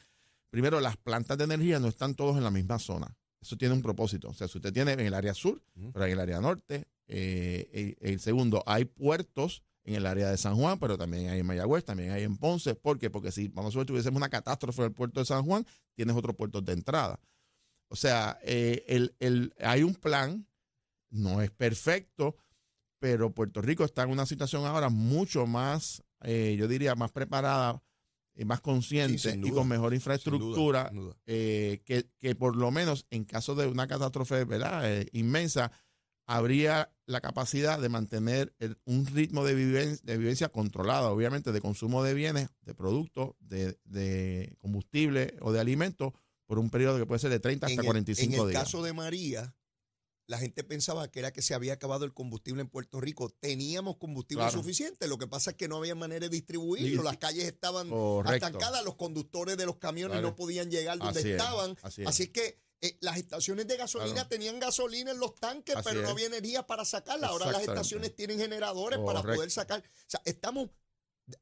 primero 0.54 0.80
las 0.80 0.98
plantas 0.98 1.36
de 1.40 1.46
energía 1.46 1.80
no 1.80 1.88
están 1.88 2.14
todos 2.14 2.38
en 2.38 2.44
la 2.44 2.52
misma 2.52 2.78
zona. 2.78 3.18
Eso 3.42 3.58
tiene 3.58 3.74
un 3.74 3.82
propósito. 3.82 4.30
O 4.30 4.34
sea, 4.36 4.48
si 4.48 4.60
usted 4.60 4.72
tiene 4.72 4.92
en 4.92 5.00
el 5.00 5.16
área 5.16 5.34
sur, 5.34 5.64
pero 5.92 6.06
en 6.06 6.12
el 6.12 6.20
área 6.20 6.40
norte, 6.40 6.86
eh, 7.08 7.96
el, 8.00 8.12
el 8.12 8.20
segundo, 8.20 8.62
hay 8.68 8.86
puertos 8.86 9.64
en 9.84 9.96
el 9.96 10.06
área 10.06 10.30
de 10.30 10.38
San 10.38 10.56
Juan, 10.56 10.78
pero 10.78 10.96
también 10.96 11.30
hay 11.32 11.40
en 11.40 11.46
Mayagüez, 11.48 11.84
también 11.84 12.12
hay 12.12 12.22
en 12.22 12.38
Ponce. 12.38 12.76
¿Por 12.76 13.00
qué? 13.00 13.10
Porque 13.10 13.32
si 13.32 13.48
vamos 13.48 13.74
a 13.76 13.80
ver, 13.80 13.88
tuviésemos 13.88 14.16
una 14.18 14.30
catástrofe 14.30 14.82
en 14.84 14.88
el 14.90 14.94
puerto 14.94 15.22
de 15.22 15.26
San 15.26 15.44
Juan, 15.44 15.66
tienes 15.96 16.16
otro 16.16 16.36
puerto 16.36 16.62
de 16.62 16.74
entrada. 16.74 17.20
O 17.90 17.96
sea, 17.96 18.38
eh, 18.44 18.86
el- 18.88 19.16
el- 19.20 19.56
hay 19.60 19.82
un 19.82 19.96
plan, 19.96 20.48
no 21.10 21.42
es 21.42 21.50
perfecto, 21.50 22.36
pero 23.00 23.34
Puerto 23.34 23.60
Rico 23.60 23.84
está 23.86 24.04
en 24.04 24.12
una 24.12 24.28
situación 24.28 24.66
ahora 24.66 24.90
mucho 24.90 25.48
más, 25.48 26.04
eh, 26.22 26.56
yo 26.60 26.68
diría, 26.68 26.94
más 26.94 27.12
preparada, 27.12 27.82
más 28.46 28.62
consciente 28.62 29.18
Sí, 29.34 29.40
y 29.44 29.52
con 29.52 29.68
mejor 29.68 29.68
Sin 29.68 29.78
duda, 29.80 29.96
infraestructura 29.96 30.90
sin 30.90 30.98
duda. 31.00 31.16
eh, 31.25 31.82
que, 31.86 32.06
que 32.20 32.36
por 32.36 32.56
lo 32.56 32.72
menos 32.72 33.06
en 33.12 33.25
caso 33.25 33.54
de 33.56 33.68
una 33.68 33.88
catástrofe 33.88 34.44
¿verdad? 34.46 34.92
Eh, 34.92 35.08
inmensa, 35.13 35.72
habría 36.25 36.92
la 37.06 37.22
capacidad 37.22 37.80
de 37.80 37.90
mantener 37.90 38.56
el- 38.60 38.78
un 38.86 39.06
ritmo 39.06 39.44
de, 39.46 39.56
viven- 39.56 40.00
de 40.04 40.18
vivencia 40.18 40.50
controlado, 40.50 41.10
obviamente, 41.12 41.52
de 41.52 41.62
consumo 41.62 42.02
de 42.04 42.13
bienes, 42.13 42.50
de 42.62 42.74
productos, 42.74 43.32
de, 43.40 43.78
de 43.84 44.56
combustible 44.58 45.36
o 45.42 45.52
de 45.52 45.60
alimentos 45.60 46.13
por 46.46 46.60
un 46.60 46.70
periodo 46.70 46.98
que 46.98 47.06
puede 47.06 47.20
ser 47.20 47.30
de 47.30 47.40
30 47.40 47.68
hasta 47.68 47.74
en 47.74 47.80
el- 47.82 47.86
45 47.86 48.34
En 48.36 48.42
el 48.42 48.50
días. 48.50 48.63
caso 48.63 48.82
de 48.84 48.94
María, 48.94 49.54
la 50.27 50.38
gente 50.38 50.63
pensaba 50.63 51.10
que 51.12 51.20
era 51.20 51.32
que 51.34 51.42
se 51.42 51.53
había 51.53 51.74
acabado 51.74 52.06
el 52.06 52.13
combustible 52.13 52.62
en 52.62 52.70
Puerto 52.70 53.01
Rico. 53.01 53.30
Teníamos 53.30 53.98
combustible 53.98 54.44
Claro. 54.44 54.58
suficiente. 54.60 55.08
Lo 55.08 55.18
que 55.18 55.27
pasa 55.27 55.51
es 55.51 55.58
que 55.58 55.68
no 55.68 55.77
había 55.77 55.96
manera 55.96 56.22
de 56.22 56.30
distribuirlo. 56.30 57.01
Sí, 57.01 57.06
Las 57.06 57.18
calles 57.18 57.44
estaban 57.46 57.89
Correcto. 57.89 58.48
estancadas. 58.48 58.84
Los 58.86 58.96
conductores 58.96 59.58
de 59.58 59.65
los 59.65 59.77
camiones 59.77 60.15
Claro. 60.15 60.30
no 60.30 60.36
podían 60.36 60.72
llegar 60.72 60.98
donde 60.98 61.20
Así 61.20 61.30
es, 61.30 61.36
estaban. 61.36 61.77
así 61.82 62.01
es. 62.03 62.08
Así 62.08 62.27
que 62.27 62.62
eh, 62.82 62.98
las 63.00 63.15
estaciones 63.18 63.65
de 63.68 63.77
gasolina 63.77 64.13
Claro. 64.13 64.30
tenían 64.30 64.60
gasolina 64.60 65.12
en 65.12 65.20
los 65.20 65.36
tanques, 65.36 65.75
Así 65.75 65.88
pero 65.89 66.01
no 66.01 66.10
había 66.10 66.25
energía 66.25 66.68
para 66.68 66.84
sacarla. 66.84 67.27
Ahora 67.27 67.50
las 67.51 67.62
estaciones 67.62 68.13
tienen 68.15 68.38
generadores 68.39 69.00
para 69.00 69.22
poder 69.22 69.50
sacar. 69.51 69.80
O 69.82 70.03
sea, 70.10 70.22
estamos, 70.25 70.70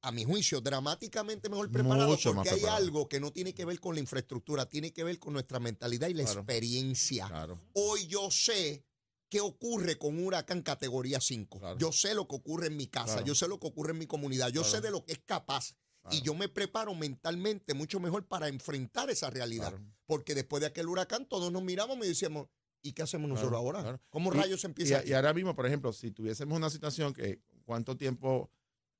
a 0.01 0.11
mi 0.11 0.23
juicio, 0.23 0.61
dramáticamente 0.61 1.49
mejor 1.49 1.69
Mucho 1.69 2.33
más 2.33 2.47
porque 2.47 2.49
hay 2.51 2.65
algo 2.65 3.07
que 3.09 3.19
no 3.19 3.31
tiene 3.31 3.53
que 3.53 3.65
ver 3.65 3.79
con 3.79 3.95
la 3.95 4.01
infraestructura, 4.01 4.67
tiene 4.67 4.93
que 4.93 5.03
ver 5.03 5.17
con 5.19 5.33
nuestra 5.33 5.59
mentalidad 5.59 6.07
y 6.07 6.13
la 6.13 6.23
Claro. 6.25 6.41
experiencia. 6.41 7.27
Claro. 7.27 7.59
Hoy 7.73 8.05
yo 8.07 8.29
sé 8.29 8.85
qué 9.29 9.41
ocurre 9.41 9.97
con 9.97 10.17
un 10.17 10.25
huracán 10.25 10.61
categoría 10.61 11.19
5. 11.19 11.59
Claro. 11.59 11.77
Yo 11.79 11.91
sé 11.91 12.13
lo 12.13 12.27
que 12.27 12.35
ocurre 12.35 12.67
en 12.67 12.77
mi 12.77 12.87
casa, 12.87 13.21
yo 13.21 13.33
sé 13.33 13.47
lo 13.47 13.59
que 13.59 13.67
ocurre 13.67 13.91
en 13.91 13.97
mi 13.99 14.05
comunidad, 14.07 14.49
yo 14.49 14.63
sé 14.63 14.81
de 14.81 14.91
lo 14.91 15.03
que 15.05 15.13
es 15.13 15.19
capaz. 15.25 15.73
Y 16.09 16.21
yo 16.21 16.33
me 16.33 16.49
preparo 16.49 16.95
mentalmente 16.95 17.73
mucho 17.75 17.99
mejor 17.99 18.27
para 18.27 18.47
enfrentar 18.47 19.09
esa 19.11 19.29
realidad. 19.29 19.69
Claro. 19.69 19.85
Porque 20.07 20.33
después 20.35 20.59
de 20.61 20.67
aquel 20.67 20.87
huracán 20.87 21.27
todos 21.27 21.51
nos 21.51 21.63
miramos 21.63 21.95
y 22.03 22.09
decíamos, 22.09 22.47
¿y 22.81 22.93
qué 22.93 23.03
hacemos 23.03 23.29
nosotros 23.29 23.51
Claro, 23.61 23.77
ahora? 23.77 24.01
¿Cómo 24.09 24.33
Y- 24.33 24.37
rayos 24.37 24.63
Y, 24.63 24.65
empieza? 24.65 25.05
y 25.05 25.13
ahora 25.13 25.31
mismo, 25.33 25.55
por 25.55 25.65
ejemplo, 25.67 25.93
si 25.93 26.09
tuviésemos 26.11 26.57
una 26.57 26.69
situación 26.71 27.13
que 27.13 27.39
cuánto 27.65 27.95
tiempo 27.95 28.49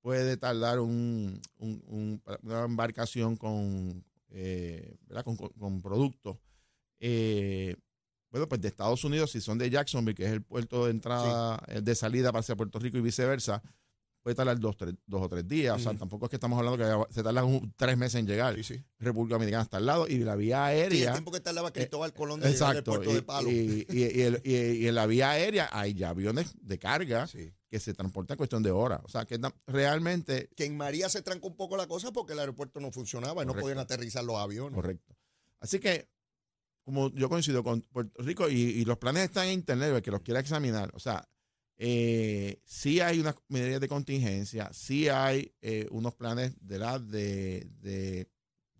puede 0.01 0.37
tardar 0.37 0.79
un, 0.79 1.39
un- 1.57 1.83
un- 1.87 2.23
una 2.43 2.63
embarcación 2.65 3.35
con, 3.37 4.03
eh, 4.29 4.97
con, 5.23 5.35
con- 5.37 5.49
con 5.49 5.81
productos, 5.81 6.37
eh, 6.99 7.75
bueno, 8.31 8.47
pues 8.47 8.61
de 8.61 8.69
Estados 8.69 9.03
Unidos, 9.03 9.31
si 9.31 9.41
son 9.41 9.57
de 9.57 9.69
Jacksonville, 9.69 10.15
que 10.15 10.25
es 10.25 10.31
el 10.31 10.41
puerto 10.41 10.85
de 10.85 10.91
entrada, 10.91 11.61
eh, 11.67 11.81
de 11.81 11.95
salida 11.95 12.29
hacia 12.29 12.55
Puerto 12.55 12.79
Rico 12.79 12.97
y 12.97 13.01
viceversa, 13.01 13.61
puede 14.23 14.35
tardar 14.35 14.59
dos, 14.59 14.77
tres- 14.77 14.95
dos 15.05 15.21
o 15.23 15.29
tres 15.29 15.47
días. 15.47 15.75
O 15.75 15.79
sea, 15.79 15.93
tampoco 15.95 16.25
es 16.25 16.29
que 16.29 16.35
estamos 16.35 16.57
hablando 16.59 16.77
que 17.07 17.13
se 17.13 17.23
tardan 17.23 17.45
un- 17.45 17.73
tres 17.75 17.97
meses 17.97 18.19
en 18.19 18.27
llegar. 18.27 18.55
Sí, 18.55 18.63
sí. 18.63 18.83
República 18.99 19.35
Dominicana 19.35 19.63
está 19.63 19.77
al 19.77 19.85
lado 19.85 20.07
y 20.07 20.19
la 20.19 20.35
vía 20.35 20.67
Sí, 20.67 20.73
el 20.73 20.79
aérea. 20.83 21.11
tiempo 21.13 21.31
que 21.31 21.39
tardaba 21.39 21.71
Cristóbal 21.73 22.13
Colón 22.13 22.39
de 22.39 22.49
Exacto. 22.51 22.91
puerto 22.91 23.09
y, 23.11 23.13
de 23.15 23.21
Palo. 23.23 23.49
y- 23.49 23.85
y- 23.89 23.95
y 23.97 24.21
el- 24.21 24.41
y- 24.43 24.87
en 24.87 24.95
la 24.95 25.05
vía 25.07 25.31
aérea 25.31 25.69
hay 25.71 25.93
ya 25.93 26.09
aviones 26.09 26.53
de 26.61 26.77
carga 26.77 27.25
Sí. 27.27 27.51
que 27.69 27.79
se 27.79 27.93
transportan 27.93 28.35
en 28.35 28.37
cuestión 28.37 28.61
de 28.63 28.71
horas. 28.71 28.99
O 29.03 29.09
sea, 29.09 29.25
que 29.25 29.39
realmente, 29.65 30.49
Que 30.55 30.65
en 30.65 30.77
María 30.77 31.09
se 31.09 31.21
trancó 31.21 31.47
un 31.47 31.55
poco 31.55 31.77
la 31.77 31.87
cosa 31.87 32.11
porque 32.11 32.33
el 32.33 32.39
aeropuerto 32.39 32.79
no 32.79 32.91
funcionaba 32.91 33.43
y 33.43 33.45
no 33.45 33.55
podían 33.55 33.79
aterrizar 33.79 34.23
los 34.23 34.35
aviones. 34.37 34.75
correcto. 34.75 35.15
Así 35.59 35.79
que, 35.79 36.07
como 36.83 37.09
yo 37.11 37.29
coincido 37.29 37.63
con 37.63 37.81
Puerto 37.81 38.21
Rico 38.23 38.49
y, 38.49 38.55
y 38.55 38.85
los 38.85 38.97
planes 38.97 39.23
están 39.23 39.47
en 39.47 39.53
internet, 39.53 39.93
el 39.95 40.01
que 40.01 40.11
los 40.11 40.21
quiera 40.21 40.39
examinar. 40.39 40.91
O 40.95 40.99
sea, 40.99 41.27
eh, 41.83 42.61
sí 42.63 42.99
hay 42.99 43.19
unas 43.19 43.35
medidas 43.47 43.81
de 43.81 43.87
contingencia, 43.87 44.69
sí 44.71 45.09
hay 45.09 45.51
eh, 45.61 45.87
unos 45.89 46.13
planes 46.13 46.53
de, 46.61 46.77
la, 46.77 46.99
de, 46.99 47.67
de- 47.79 48.29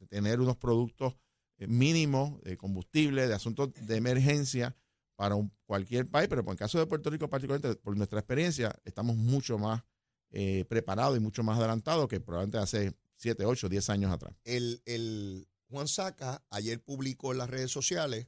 tener 0.08 0.40
unos 0.40 0.58
productos 0.58 1.16
eh, 1.58 1.66
mínimos 1.68 2.40
de 2.44 2.58
combustible, 2.58 3.28
de 3.28 3.34
asuntos 3.34 3.72
de 3.74 3.96
emergencia 3.96 4.76
para 5.16 5.34
un- 5.34 5.52
cualquier 5.66 6.08
país, 6.10 6.28
pero 6.30 6.44
por 6.44 6.52
el 6.54 6.60
caso 6.60 6.78
de 6.78 6.86
Puerto 6.86 7.10
Rico 7.10 7.28
particularmente, 7.28 7.76
por 7.82 7.98
nuestra 7.98 8.20
experiencia, 8.20 8.76
estamos 8.86 9.16
mucho 9.16 9.58
más 9.58 9.82
eh, 10.30 10.66
preparados 10.70 11.18
y 11.18 11.20
mucho 11.20 11.42
más 11.42 11.58
adelantados 11.58 12.08
que 12.08 12.20
probablemente 12.20 12.60
hace 12.60 12.94
7, 13.18 13.46
8, 13.46 13.68
10 13.68 13.90
años 13.90 14.12
atrás. 14.12 14.34
el, 14.44 14.82
el 14.86 15.48
Juan 15.70 15.88
Saca 15.88 16.44
ayer 16.52 16.84
publicó 16.84 17.32
en 17.32 17.40
las 17.40 17.50
redes 17.50 17.72
sociales 17.72 18.28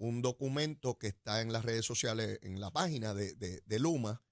un 0.00 0.22
documento 0.22 0.98
que 0.98 1.08
está 1.08 1.42
en 1.42 1.52
las 1.52 1.64
redes 1.64 1.84
sociales, 1.84 2.38
en 2.42 2.58
la 2.58 2.70
página 2.70 3.12
de, 3.14 3.34
de- 3.34 3.62
de 3.66 3.78
Luma. 3.78 4.22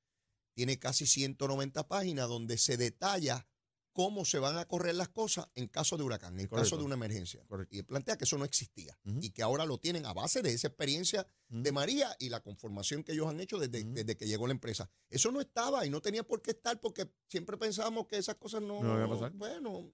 Tiene 0.55 0.79
casi 0.79 1.07
190 1.07 1.87
páginas 1.89 2.27
donde 2.29 2.57
se 2.59 2.77
detalla 2.77 3.47
cómo 3.93 4.25
se 4.25 4.39
van 4.39 4.57
a 4.59 4.65
correr 4.67 4.95
las 4.95 5.09
cosas 5.09 5.49
en 5.57 5.67
caso 5.69 5.97
de 5.97 6.05
huracán, 6.05 6.39
en 6.41 6.47
Correcto. 6.47 6.65
caso 6.71 6.77
de 6.79 6.85
una 6.85 6.95
emergencia. 6.95 7.45
Correcto. 7.47 7.77
Y 7.77 7.83
plantea 7.83 8.17
que 8.17 8.25
eso 8.25 8.39
no 8.39 8.45
existía 8.45 8.99
y 9.21 9.31
que 9.31 9.43
ahora 9.43 9.67
lo 9.67 9.79
tienen 9.79 10.07
a 10.07 10.13
base 10.13 10.41
de 10.41 10.53
esa 10.53 10.69
experiencia 10.69 11.27
de 11.49 11.71
María 11.73 12.17
y 12.19 12.29
la 12.29 12.41
conformación 12.41 13.03
que 13.05 13.13
ellos 13.13 13.29
han 13.29 13.41
hecho 13.41 13.59
desde, 13.59 13.85
desde 13.85 14.17
que 14.17 14.27
llegó 14.27 14.47
la 14.47 14.53
empresa. 14.55 14.91
Eso 15.11 15.31
no 15.33 15.41
estaba 15.41 15.85
y 15.85 15.91
no 15.91 16.01
tenía 16.01 16.23
por 16.25 16.43
qué 16.43 16.53
estar 16.53 16.81
porque 16.81 17.13
siempre 17.29 17.57
pensábamos 17.57 18.07
que 18.07 18.17
esas 18.19 18.37
cosas 18.37 18.63
no... 18.63 18.83
No 18.83 18.95
iba 18.97 19.05
a 19.05 19.09
pasar. 19.11 19.33
Bueno, 19.33 19.93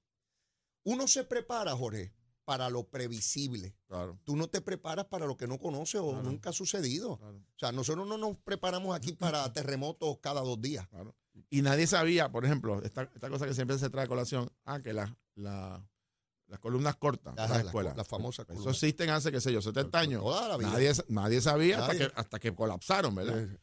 uno 0.85 1.09
se 1.09 1.25
prepara, 1.25 1.75
Jorge, 1.77 2.13
para 2.45 2.69
lo 2.71 2.85
previsible. 2.89 3.75
Claro. 3.89 4.19
Tú 4.25 4.37
no 4.37 4.49
te 4.49 4.61
preparas 4.61 5.07
para 5.07 5.27
lo 5.27 5.37
que 5.37 5.47
no 5.47 5.59
conoces 5.59 6.01
o 6.01 6.11
Claro. 6.11 6.23
nunca 6.31 6.51
ha 6.51 6.53
sucedido. 6.53 7.19
Claro. 7.19 7.37
O 7.39 7.59
sea, 7.59 7.73
nosotros 7.73 8.07
no 8.07 8.19
nos 8.19 8.37
preparamos 8.39 8.95
aquí 8.97 9.13
para 9.13 9.51
terremotos 9.53 10.19
cada 10.21 10.41
dos 10.43 10.61
días. 10.61 10.87
Claro. 10.89 11.15
Y 11.51 11.63
nadie 11.63 11.87
sabía, 11.87 12.31
por 12.31 12.45
ejemplo, 12.45 12.81
esta, 12.83 13.03
esta 13.15 13.29
cosa 13.29 13.47
que 13.47 13.55
siempre 13.55 13.79
se 13.79 13.91
trae 13.91 14.05
a 14.05 14.09
colación, 14.09 14.51
ah, 14.65 14.81
que 14.81 14.93
la, 14.93 15.17
la- 15.35 15.85
las 16.47 16.61
columnas 16.61 16.95
cortas 16.97 17.35
de 17.35 17.41
las 17.41 17.51
la, 17.51 17.61
escuelas. 17.61 17.97
la 17.97 18.05
famosa 18.05 18.43
Eso 18.43 18.49
columna. 18.53 18.71
existen 18.71 19.09
hace, 19.11 19.33
qué 19.33 19.41
sé 19.41 19.51
yo, 19.53 19.63
70 19.63 19.99
años. 19.99 20.23
Toda 20.23 20.47
la 20.49 20.57
vida. 20.59 20.71
Nadie, 20.71 20.93
nadie 21.09 21.41
sabía 21.41 21.79
hasta 21.81 21.97
que, 21.97 22.13
hasta 22.15 22.39
que 22.39 22.55
colapsaron, 22.55 23.15
¿verdad? 23.15 23.39
Eh, 23.41 23.59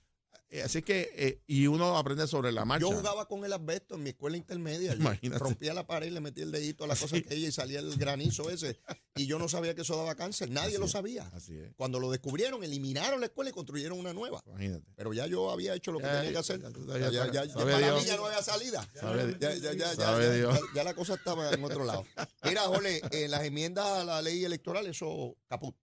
Eh, 0.54 0.64
Así 0.64 0.82
que, 0.82 1.10
eh, 1.16 1.42
y 1.48 1.68
uno 1.68 1.98
aprende 1.98 2.28
sobre 2.28 2.52
la 2.52 2.66
marcha. 2.66 2.82
Yo 2.86 2.92
jugaba 2.96 3.26
con 3.26 3.46
el 3.46 3.54
asbesto 3.54 3.96
en 3.96 4.04
mi 4.04 4.10
escuela 4.10 4.36
intermedia. 4.36 4.92
Yo 4.94 5.00
Imagínate. 5.00 5.40
rompía 5.40 5.74
la 5.74 5.88
pared 5.88 6.08
y 6.08 6.10
le 6.10 6.20
metía 6.20 6.44
el 6.44 6.52
dedito 6.52 6.84
a 6.84 6.88
la 6.88 6.96
cosa 6.98 7.20
que 7.22 7.34
ella 7.34 7.48
y 7.48 7.52
salía 7.54 7.80
el 7.80 7.96
granizo 7.96 8.50
ese. 8.50 8.78
Y 9.16 9.28
yo 9.28 9.40
no 9.40 9.48
sabía 9.48 9.74
que 9.76 9.82
eso 9.84 9.96
daba 9.96 10.14
cáncer. 10.16 10.50
Nadie 10.50 10.72
Así 10.72 10.78
lo 10.78 10.86
es. 10.88 10.92
sabía. 10.92 11.30
Así 11.34 11.58
es, 11.58 11.72
Cuando 11.78 12.00
lo 12.02 12.12
descubrieron, 12.12 12.64
eliminaron 12.66 13.22
la 13.22 13.28
escuela 13.28 13.50
y 13.50 13.54
construyeron 13.54 13.98
una 13.98 14.12
nueva. 14.14 14.44
imagínate. 14.46 14.86
Pero 14.96 15.14
ya 15.14 15.26
yo 15.26 15.52
había 15.52 15.74
hecho 15.74 15.94
lo 15.94 16.00
que 16.00 16.06
Ya, 16.06 16.18
tenía 16.18 16.32
que 16.34 16.38
hacer. 16.40 16.62
ya 16.62 16.70
Ya, 16.70 17.10
ya, 17.10 17.32
ya, 17.32 17.46
ya 17.46 17.54
sabe 17.54 17.72
para 17.72 17.88
Dios. 17.88 18.02
mí 18.02 18.08
ya 18.08 18.18
no 18.18 18.26
había 18.26 18.42
salida. 18.44 18.90
Ya, 18.94 19.38
ya, 19.40 19.56
ya, 19.56 19.74
ya, 19.74 19.96
sabe 19.96 20.26
ya, 20.26 20.34
Dios. 20.34 20.54
ya- 20.54 20.66
ya 20.76 20.84
la 20.84 20.94
cosa 20.94 21.14
estaba 21.14 21.50
en 21.50 21.64
otro 21.64 21.86
lado. 21.86 22.06
Mira, 22.44 22.64
Jole, 22.64 23.02
en 23.12 23.32
las 23.32 23.44
enmiendas 23.46 23.86
a 23.86 24.04
la 24.04 24.22
ley 24.22 24.44
electoral, 24.44 24.86
eso 24.86 25.34
caput. 25.48 25.76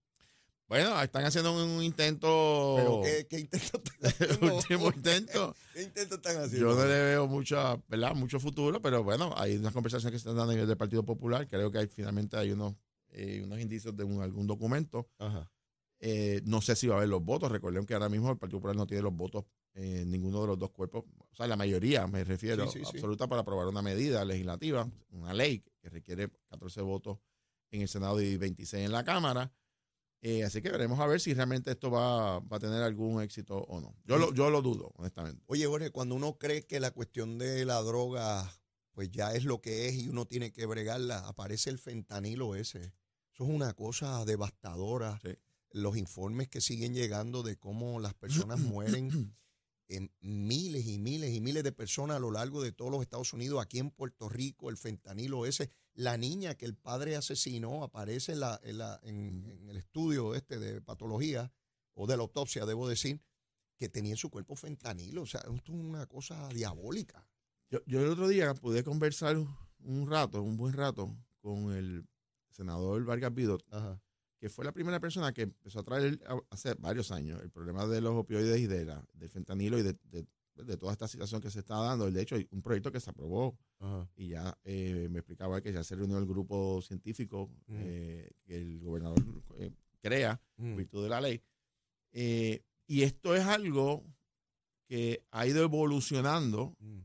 Bueno, 0.69 1.01
están 1.03 1.25
haciendo 1.25 1.53
un 1.53 1.83
intento. 1.83 2.75
Pero 2.77 3.01
¿qué, 3.03 3.27
qué 3.27 3.41
intento 3.41 3.79
están 3.79 3.95
haciendo? 4.03 4.57
último 4.57 4.93
intento. 4.95 5.57
¿Qué 5.75 5.83
intento 5.83 6.17
están 6.17 6.37
haciendo? 6.37 6.71
Yo 6.71 6.77
no 6.77 6.85
le 6.85 7.03
veo 7.03 7.27
mucha, 7.27 7.77
¿verdad? 7.89 8.15
mucho 8.15 8.39
futuro, 8.39 8.81
pero 8.83 9.03
bueno, 9.03 9.33
hay 9.37 9.57
unas 9.57 9.73
conversaciones 9.73 10.13
que 10.13 10.19
se 10.19 10.29
están 10.29 10.37
dando 10.37 10.53
a 10.53 10.55
nivel 10.55 10.69
del 10.69 10.77
Partido 10.77 11.03
Popular. 11.05 11.47
Creo 11.49 11.71
que 11.71 11.79
hay, 11.79 11.87
finalmente 11.87 12.37
hay 12.37 12.51
unos, 12.51 12.75
eh, 13.11 13.41
unos 13.45 13.59
indicios 13.61 13.97
de 13.97 14.05
un- 14.05 14.21
algún 14.21 14.47
documento. 14.47 15.09
Ajá. 15.19 15.51
Eh, 16.01 16.43
no 16.45 16.61
sé 16.61 16.77
si 16.77 16.87
va 16.87 16.95
a 16.97 16.99
haber 16.99 17.09
los 17.09 17.25
votos. 17.25 17.51
Recuerden 17.51 17.87
que 17.87 17.95
ahora 17.95 18.09
mismo 18.11 18.31
el 18.31 18.37
Partido 18.37 18.59
Popular 18.59 18.77
no 18.77 18.87
tiene 18.87 19.03
los 19.03 19.17
votos 19.17 19.47
en 19.75 20.11
ninguno 20.11 20.43
de 20.43 20.49
los 20.49 20.59
dos 20.59 20.71
cuerpos. 20.71 21.05
O 21.31 21.35
sea, 21.35 21.47
la 21.47 21.57
mayoría, 21.57 22.07
me 22.07 22.23
refiero, 22.25 22.71
Sí, 22.71 22.81
sí, 22.81 22.85
sí. 22.85 22.91
absoluta 22.97 23.27
para 23.27 23.41
aprobar 23.41 23.67
una 23.69 23.81
medida 23.81 24.23
legislativa, 24.25 24.87
una 25.11 25.33
ley 25.33 25.65
que 25.81 25.89
requiere 25.89 26.29
14 26.51 26.83
votos 26.83 27.19
en 27.71 27.81
el 27.83 27.89
Senado 27.89 28.21
y 28.21 28.37
26 28.37 28.85
en 28.85 28.93
la 28.93 29.03
Cámara. 29.05 29.51
Eh, 30.21 30.43
así 30.43 30.61
que 30.61 30.71
veremos 30.71 30.99
a 30.99 31.07
ver 31.07 31.21
si 31.21 31.33
realmente 31.33 31.71
esto 31.71 31.91
va, 31.91 32.41
va 32.41 32.57
a 32.57 32.61
tener 32.61 32.83
algún 32.83 33.23
éxito 33.23 33.59
o 33.59 33.81
no. 33.81 33.95
Yo 34.05 34.19
lo, 34.19 34.35
yo 34.35 34.51
lo 34.51 34.63
dudo, 34.63 34.93
honestamente. 34.97 35.43
Oye, 35.47 35.67
Jorge, 35.67 35.91
cuando 35.91 36.17
uno 36.17 36.39
cree 36.39 36.67
que 36.67 36.81
la 36.81 36.91
cuestión 36.91 37.39
de 37.39 37.65
la 37.65 37.81
droga, 37.83 38.53
pues 38.93 39.11
ya 39.11 39.33
es 39.35 39.45
lo 39.45 39.61
que 39.61 39.89
es 39.89 39.95
y 39.95 40.09
uno 40.09 40.27
tiene 40.27 40.53
que 40.53 40.67
bregarla, 40.67 41.19
aparece 41.29 41.71
el 41.71 41.79
fentanilo 41.79 42.57
ese. 42.57 42.93
Eso 43.33 43.45
es 43.45 43.51
una 43.51 43.75
cosa 43.75 44.25
devastadora. 44.25 45.21
Sí. 45.23 45.31
Los 45.71 45.97
informes 45.97 46.49
que 46.49 46.61
siguen 46.61 46.95
llegando 46.95 47.45
de 47.45 47.57
cómo 47.57 48.01
las 48.01 48.15
personas 48.15 48.59
mueren 48.61 49.37
en 49.89 50.13
miles 50.21 50.85
y 50.87 50.88
miles 51.59 51.65
de 51.65 51.73
personas 51.73 52.17
a 52.17 52.21
lo 52.21 52.31
largo 52.31 52.63
de 52.63 52.73
todos 52.73 52.91
los 52.91 53.03
Estados 53.03 53.33
Unidos, 53.33 53.61
aquí 53.63 53.79
en 53.79 53.91
Puerto 53.91 54.29
Rico, 54.29 54.71
el 54.71 54.77
fentanilo 54.77 55.45
ese, 55.47 55.71
la 55.95 56.17
niña 56.17 56.55
que 56.55 56.67
el 56.67 56.75
padre 56.77 57.17
asesinó 57.17 57.83
aparece 57.83 58.33
en, 58.33 58.41
la, 58.41 58.61
en, 58.63 58.79
la- 58.79 59.01
en- 59.03 59.45
en 59.45 59.69
el 59.69 59.77
estudio 59.77 60.35
este 60.35 60.59
de 60.59 60.81
patología 60.81 61.51
o 61.95 62.07
de 62.07 62.17
la 62.17 62.23
autopsia, 62.23 62.65
debo 62.67 62.89
decir, 62.89 63.21
que 63.77 63.89
tenía 63.89 64.13
en 64.13 64.17
su 64.17 64.31
cuerpo 64.31 64.55
fentanilo. 64.57 65.23
O 65.23 65.27
sea, 65.27 65.41
esto 65.41 65.73
es 65.73 65.79
una 65.79 66.07
cosa 66.07 66.49
diabólica. 66.49 67.27
Yo, 67.71 67.81
yo 67.87 68.01
el 68.01 68.09
otro 68.11 68.29
día 68.29 68.55
pude 68.55 68.83
conversar 68.85 69.37
un 69.37 70.11
rato, 70.11 70.43
un 70.43 70.57
buen 70.57 70.73
rato, 70.75 71.15
con 71.41 71.73
el 71.73 72.07
senador 72.51 73.05
Vargas 73.05 73.35
Vidot, 73.35 73.65
Ajá. 73.73 74.01
que 74.39 74.49
fue 74.49 74.65
la 74.65 74.73
primera 74.73 74.99
persona 75.01 75.33
que 75.33 75.43
empezó 75.43 75.81
a 75.81 75.85
traer 75.85 76.21
hace 76.51 76.75
varios 76.75 77.11
años 77.13 77.41
el 77.43 77.51
problema 77.51 77.87
de 77.87 78.01
los 78.01 78.15
opioides 78.15 78.59
y 78.61 78.67
de 78.67 78.85
la, 78.85 79.05
del 79.15 79.31
fentanilo 79.31 79.79
y 79.79 79.83
de, 79.83 79.97
de- 80.05 80.27
de 80.65 80.77
toda 80.77 80.93
esta 80.93 81.09
situación 81.09 81.41
que 81.41 81.51
se 81.51 81.61
está 81.61 81.77
dando. 81.77 82.11
De 82.11 82.23
hecho, 82.23 82.35
hay 82.37 82.47
un 82.51 82.63
proyecto 82.63 82.91
que 82.93 83.01
se 83.01 83.11
aprobó 83.11 83.59
Ajá. 83.79 84.09
y 84.17 84.29
ya 84.29 84.59
eh, 84.65 85.09
me 85.11 85.21
explicaba 85.21 85.61
que 85.61 85.73
ya 85.73 85.83
se 85.85 85.95
reunió 85.97 86.19
el 86.19 86.27
grupo 86.27 86.81
científico 86.83 87.49
Mm. 87.67 87.75
eh, 87.79 88.31
que 88.45 88.57
el 88.57 88.81
gobernador 88.81 89.23
eh, 89.57 89.71
crea 90.01 90.41
en 90.57 90.73
Mm. 90.75 90.77
virtud 90.77 91.03
de 91.05 91.09
la 91.09 91.21
ley. 91.21 91.43
Eh, 92.13 92.63
y 92.87 93.03
esto 93.03 93.35
es 93.35 93.45
algo 93.45 94.05
que 94.87 95.23
ha 95.31 95.47
ido 95.47 95.63
evolucionando 95.63 96.75
Mm. 96.81 97.01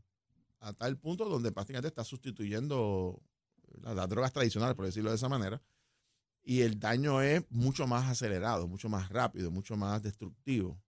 a 0.60 0.74
tal 0.74 0.98
punto 0.98 1.26
donde 1.26 1.52
prácticamente 1.52 1.90
está 1.90 2.04
sustituyendo 2.04 3.22
las, 3.82 3.96
las 3.96 4.08
drogas 4.10 4.32
tradicionales, 4.32 4.76
por 4.76 4.86
decirlo 4.86 5.10
de 5.10 5.18
esa 5.18 5.28
manera, 5.30 5.62
y 6.46 6.62
el 6.62 6.80
daño 6.80 7.22
es 7.22 7.44
mucho 7.50 7.88
más 7.88 8.10
acelerado, 8.10 8.68
mucho 8.68 8.88
más 8.90 9.10
rápido, 9.10 9.50
mucho 9.52 9.76
más 9.78 10.02
destructivo. 10.04 10.80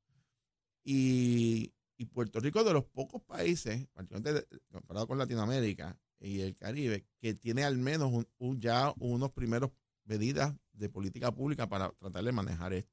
Y, 0.84 1.74
y 1.97 2.05
Puerto 2.05 2.39
Rico 2.39 2.59
es 2.59 2.65
de 2.65 2.73
los 2.73 2.85
pocos 2.85 3.21
países, 3.21 3.87
particularmente 3.93 4.47
comparado 4.71 5.07
con 5.07 5.17
Latinoamérica 5.17 5.97
y 6.19 6.41
el 6.41 6.55
Caribe, 6.55 7.05
que 7.19 7.33
tiene 7.33 7.63
al 7.63 7.77
menos 7.77 8.11
un- 8.11 8.27
un- 8.37 8.59
ya 8.59 8.93
unos 8.99 9.31
primeros 9.31 9.71
medidas 10.05 10.55
de 10.73 10.89
política 10.89 11.31
pública 11.33 11.67
para 11.69 11.89
tratar 11.91 12.23
de 12.23 12.31
manejar 12.31 12.73
esto. 12.73 12.91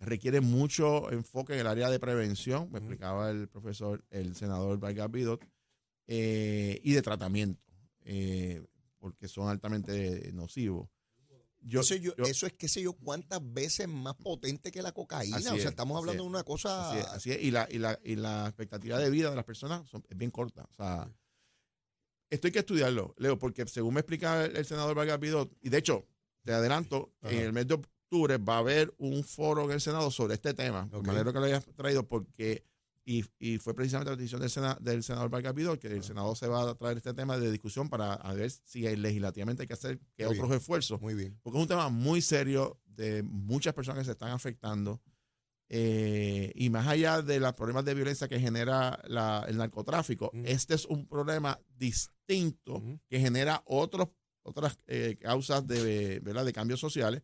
Requiere 0.00 0.40
mucho 0.40 1.10
enfoque 1.10 1.54
en 1.54 1.60
el 1.60 1.66
área 1.66 1.90
de 1.90 1.98
prevención, 1.98 2.70
me 2.70 2.78
explicaba 2.78 3.30
el 3.30 3.48
profesor, 3.48 4.04
el 4.10 4.36
senador 4.36 4.78
Vargas 4.78 5.10
Vidot, 5.10 5.44
eh, 6.06 6.80
y 6.82 6.92
de 6.92 7.02
tratamiento, 7.02 7.60
eh, 8.04 8.64
porque 8.98 9.28
son 9.28 9.48
altamente 9.48 10.32
nocivos. 10.32 10.88
Yo, 11.60 11.80
Eso, 11.80 11.94
yo- 11.96 12.14
yo- 12.16 12.24
eso 12.24 12.46
es, 12.46 12.52
qué 12.54 12.68
sé 12.68 12.80
yo, 12.82 12.92
cuántas 12.92 13.40
veces 13.42 13.88
más 13.88 14.14
potente 14.14 14.70
que 14.70 14.80
la 14.80 14.92
cocaína. 14.92 15.36
O 15.36 15.40
sea, 15.40 15.52
es, 15.58 15.64
estamos 15.70 15.98
hablando 15.98 16.22
de 16.22 16.28
una 16.28 16.44
cosa. 16.44 16.88
Así 16.90 16.98
es, 17.00 17.06
así 17.06 17.30
es. 17.32 17.42
Y, 17.42 17.50
la, 17.50 17.66
y, 17.70 17.78
la, 17.78 17.98
y 18.04 18.16
la 18.16 18.46
expectativa 18.46 18.98
de 18.98 19.10
vida 19.10 19.30
de 19.30 19.36
las 19.36 19.44
personas 19.44 19.88
son- 19.88 20.04
es 20.08 20.16
bien 20.16 20.30
corta. 20.30 20.62
O 20.70 20.74
sea, 20.74 21.10
esto 22.30 22.46
hay 22.46 22.52
que 22.52 22.58
estudiarlo, 22.60 23.14
Leo, 23.18 23.38
porque 23.38 23.66
según 23.66 23.94
me 23.94 24.00
explica 24.00 24.44
el, 24.44 24.56
el 24.56 24.64
senador 24.66 24.94
Vargas 24.94 25.18
Vidot, 25.18 25.50
y 25.62 25.68
de 25.70 25.78
hecho, 25.78 26.06
te 26.44 26.52
adelanto, 26.52 27.12
en 27.22 27.38
el 27.40 27.52
mes 27.52 27.66
de 27.66 27.74
octubre 27.74 28.38
va 28.38 28.56
a 28.56 28.58
haber 28.58 28.94
un 28.98 29.24
foro 29.24 29.64
en 29.64 29.72
el 29.72 29.80
Senado 29.80 30.10
sobre 30.10 30.34
este 30.34 30.54
tema. 30.54 30.88
Ok. 30.92 31.04
Me 31.04 31.10
alegro 31.12 31.32
que 31.32 31.38
lo 31.40 31.44
hayas 31.46 31.64
traído 31.76 32.06
porque, 32.06 32.64
y, 33.10 33.24
y 33.38 33.56
fue 33.56 33.74
precisamente 33.74 34.10
la 34.10 34.16
decisión 34.16 34.40
del, 34.42 34.50
Sena- 34.50 34.76
del 34.82 35.02
senador 35.02 35.30
Vargas 35.30 35.54
que 35.80 35.86
el 35.86 36.02
Senado 36.04 36.34
se 36.34 36.46
va 36.46 36.68
a 36.68 36.74
traer 36.74 36.98
este 36.98 37.14
tema 37.14 37.38
de 37.38 37.50
discusión 37.50 37.88
para 37.88 38.12
a 38.12 38.34
ver 38.34 38.50
si 38.50 38.86
hay- 38.86 38.96
legislativamente 38.96 39.62
hay 39.62 39.66
que 39.66 39.72
hacer 39.72 39.98
que 40.14 40.26
Muy 40.26 40.34
otros 40.34 40.48
bien. 40.50 40.58
esfuerzos 40.60 41.00
Muy 41.00 41.14
bien. 41.14 41.38
porque 41.42 41.58
es 41.58 41.62
un 41.62 41.68
tema 41.68 41.88
muy 41.88 42.20
serio 42.20 42.78
de 42.84 43.22
muchas 43.22 43.72
personas 43.72 44.00
que 44.00 44.04
se 44.04 44.10
están 44.12 44.30
afectando. 44.30 45.00
eh, 45.70 46.50
y 46.54 46.70
más 46.70 46.86
allá 46.86 47.20
de 47.20 47.40
los 47.40 47.52
problemas 47.54 47.84
de 47.84 47.92
violencia 47.94 48.26
que 48.28 48.40
genera 48.40 49.02
la- 49.06 49.44
el 49.48 49.56
narcotráfico, 49.58 50.30
este 50.44 50.74
es 50.74 50.86
un 50.86 51.06
problema 51.06 51.60
distinto 51.76 52.82
que 53.08 53.20
genera 53.20 53.62
otros, 53.66 54.08
otras 54.42 54.78
eh, 54.86 55.16
causas 55.20 55.66
de, 55.66 56.20
¿verdad? 56.20 56.44
de 56.46 56.52
cambios 56.54 56.80
sociales 56.80 57.22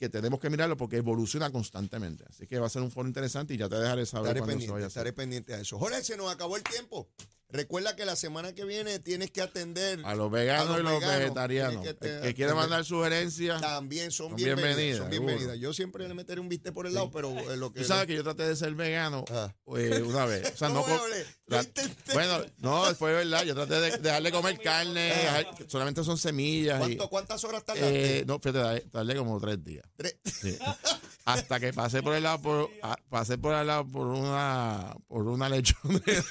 que 0.00 0.08
tenemos 0.08 0.40
que 0.40 0.48
mirarlo 0.48 0.78
porque 0.78 0.96
evoluciona 0.96 1.52
constantemente. 1.52 2.24
Así 2.26 2.46
que 2.46 2.58
va 2.58 2.66
a 2.66 2.70
ser 2.70 2.80
un 2.80 2.90
foro 2.90 3.06
interesante 3.06 3.52
y 3.52 3.58
ya 3.58 3.68
te 3.68 3.76
dejaré 3.76 4.06
saber 4.06 4.28
Estaré 4.28 4.40
se 4.40 4.46
pendiente, 4.46 4.72
vaya 4.72 4.84
a 4.84 4.88
hacer. 4.88 5.00
estaré 5.02 5.12
pendiente 5.12 5.54
a 5.54 5.60
eso. 5.60 5.78
Jorge, 5.78 6.02
se 6.02 6.16
nos 6.16 6.32
acabó 6.32 6.56
el 6.56 6.62
tiempo. 6.62 7.06
Recuerda 7.52 7.96
que 7.96 8.04
la 8.04 8.14
semana 8.16 8.52
que 8.54 8.64
viene 8.64 8.98
tienes 9.00 9.30
que 9.30 9.42
atender. 9.42 10.00
A 10.04 10.14
los 10.14 10.30
veganos 10.30 10.66
a 10.66 10.70
los 10.70 10.80
y 10.80 10.82
los 10.84 10.92
veganos, 11.00 11.18
vegetarianos. 11.18 11.84
que 11.84 11.94
te- 11.94 12.08
que 12.20 12.44
atender. 12.44 12.54
mandar 12.54 12.84
sugerencias, 12.84 13.60
También 13.60 14.10
son, 14.12 14.28
Son 14.28 14.36
bienvenidas. 14.36 14.66
bienvenidas, 14.76 14.98
Son 14.98 15.10
seguro. 15.10 15.26
bienvenidas. 15.28 15.58
Yo 15.60 15.72
siempre 15.72 16.06
le 16.06 16.14
meteré 16.14 16.40
un 16.40 16.48
bistec 16.48 16.72
por 16.72 16.86
el 16.86 16.94
lado, 16.94 17.10
pero 17.10 17.30
eh, 17.30 17.56
lo 17.56 17.72
que. 17.72 17.80
tú 17.80 17.86
sabes 17.86 18.06
que 18.06 18.14
yo 18.14 18.22
traté 18.22 18.46
de 18.46 18.54
ser 18.56 18.74
vegano 18.74 19.24
Ah. 19.32 19.52
eh, 19.76 20.02
una 20.06 20.26
vez. 20.26 20.52
O 20.52 20.56
sea, 20.56 20.68
no, 20.70 20.82
¿Cómo 20.82 20.96
co- 20.98 21.08
le- 21.08 21.24
La- 21.46 21.56
lo 21.58 21.62
intenté? 21.64 22.12
bueno, 22.12 22.38
no, 22.58 22.94
fue 22.94 23.12
verdad. 23.12 23.42
Yo 23.44 23.54
traté 23.54 23.80
de 23.80 23.90
dejarle 23.98 24.30
comer 24.30 24.58
carne, 24.60 25.00
dejar- 25.08 25.46
solamente 25.66 26.04
son 26.04 26.18
semillas. 26.18 26.76
y- 26.76 26.96
¿Cuánto- 26.96 27.08
¿Cuántas 27.10 27.44
horas 27.44 27.64
tardaste? 27.64 28.18
eh, 28.20 28.24
no, 28.26 28.38
fíjate, 28.38 28.82
tardé 28.90 29.16
como 29.16 29.40
tres 29.40 29.62
días. 29.64 29.84
Tres. 29.96 30.16
Sí. 30.24 30.56
Hasta 31.26 31.60
que 31.60 31.72
pasé 31.72 32.02
por 32.02 32.14
el 32.14 32.22
lado, 32.24 32.40
por, 32.40 32.70
pasé 33.08 33.38
por 33.38 33.54
el 33.54 33.66
lado 33.66 33.86
por 33.86 34.06
una, 34.06 34.96
por 35.06 35.22
una 35.28 35.48
lechonera 35.48 36.24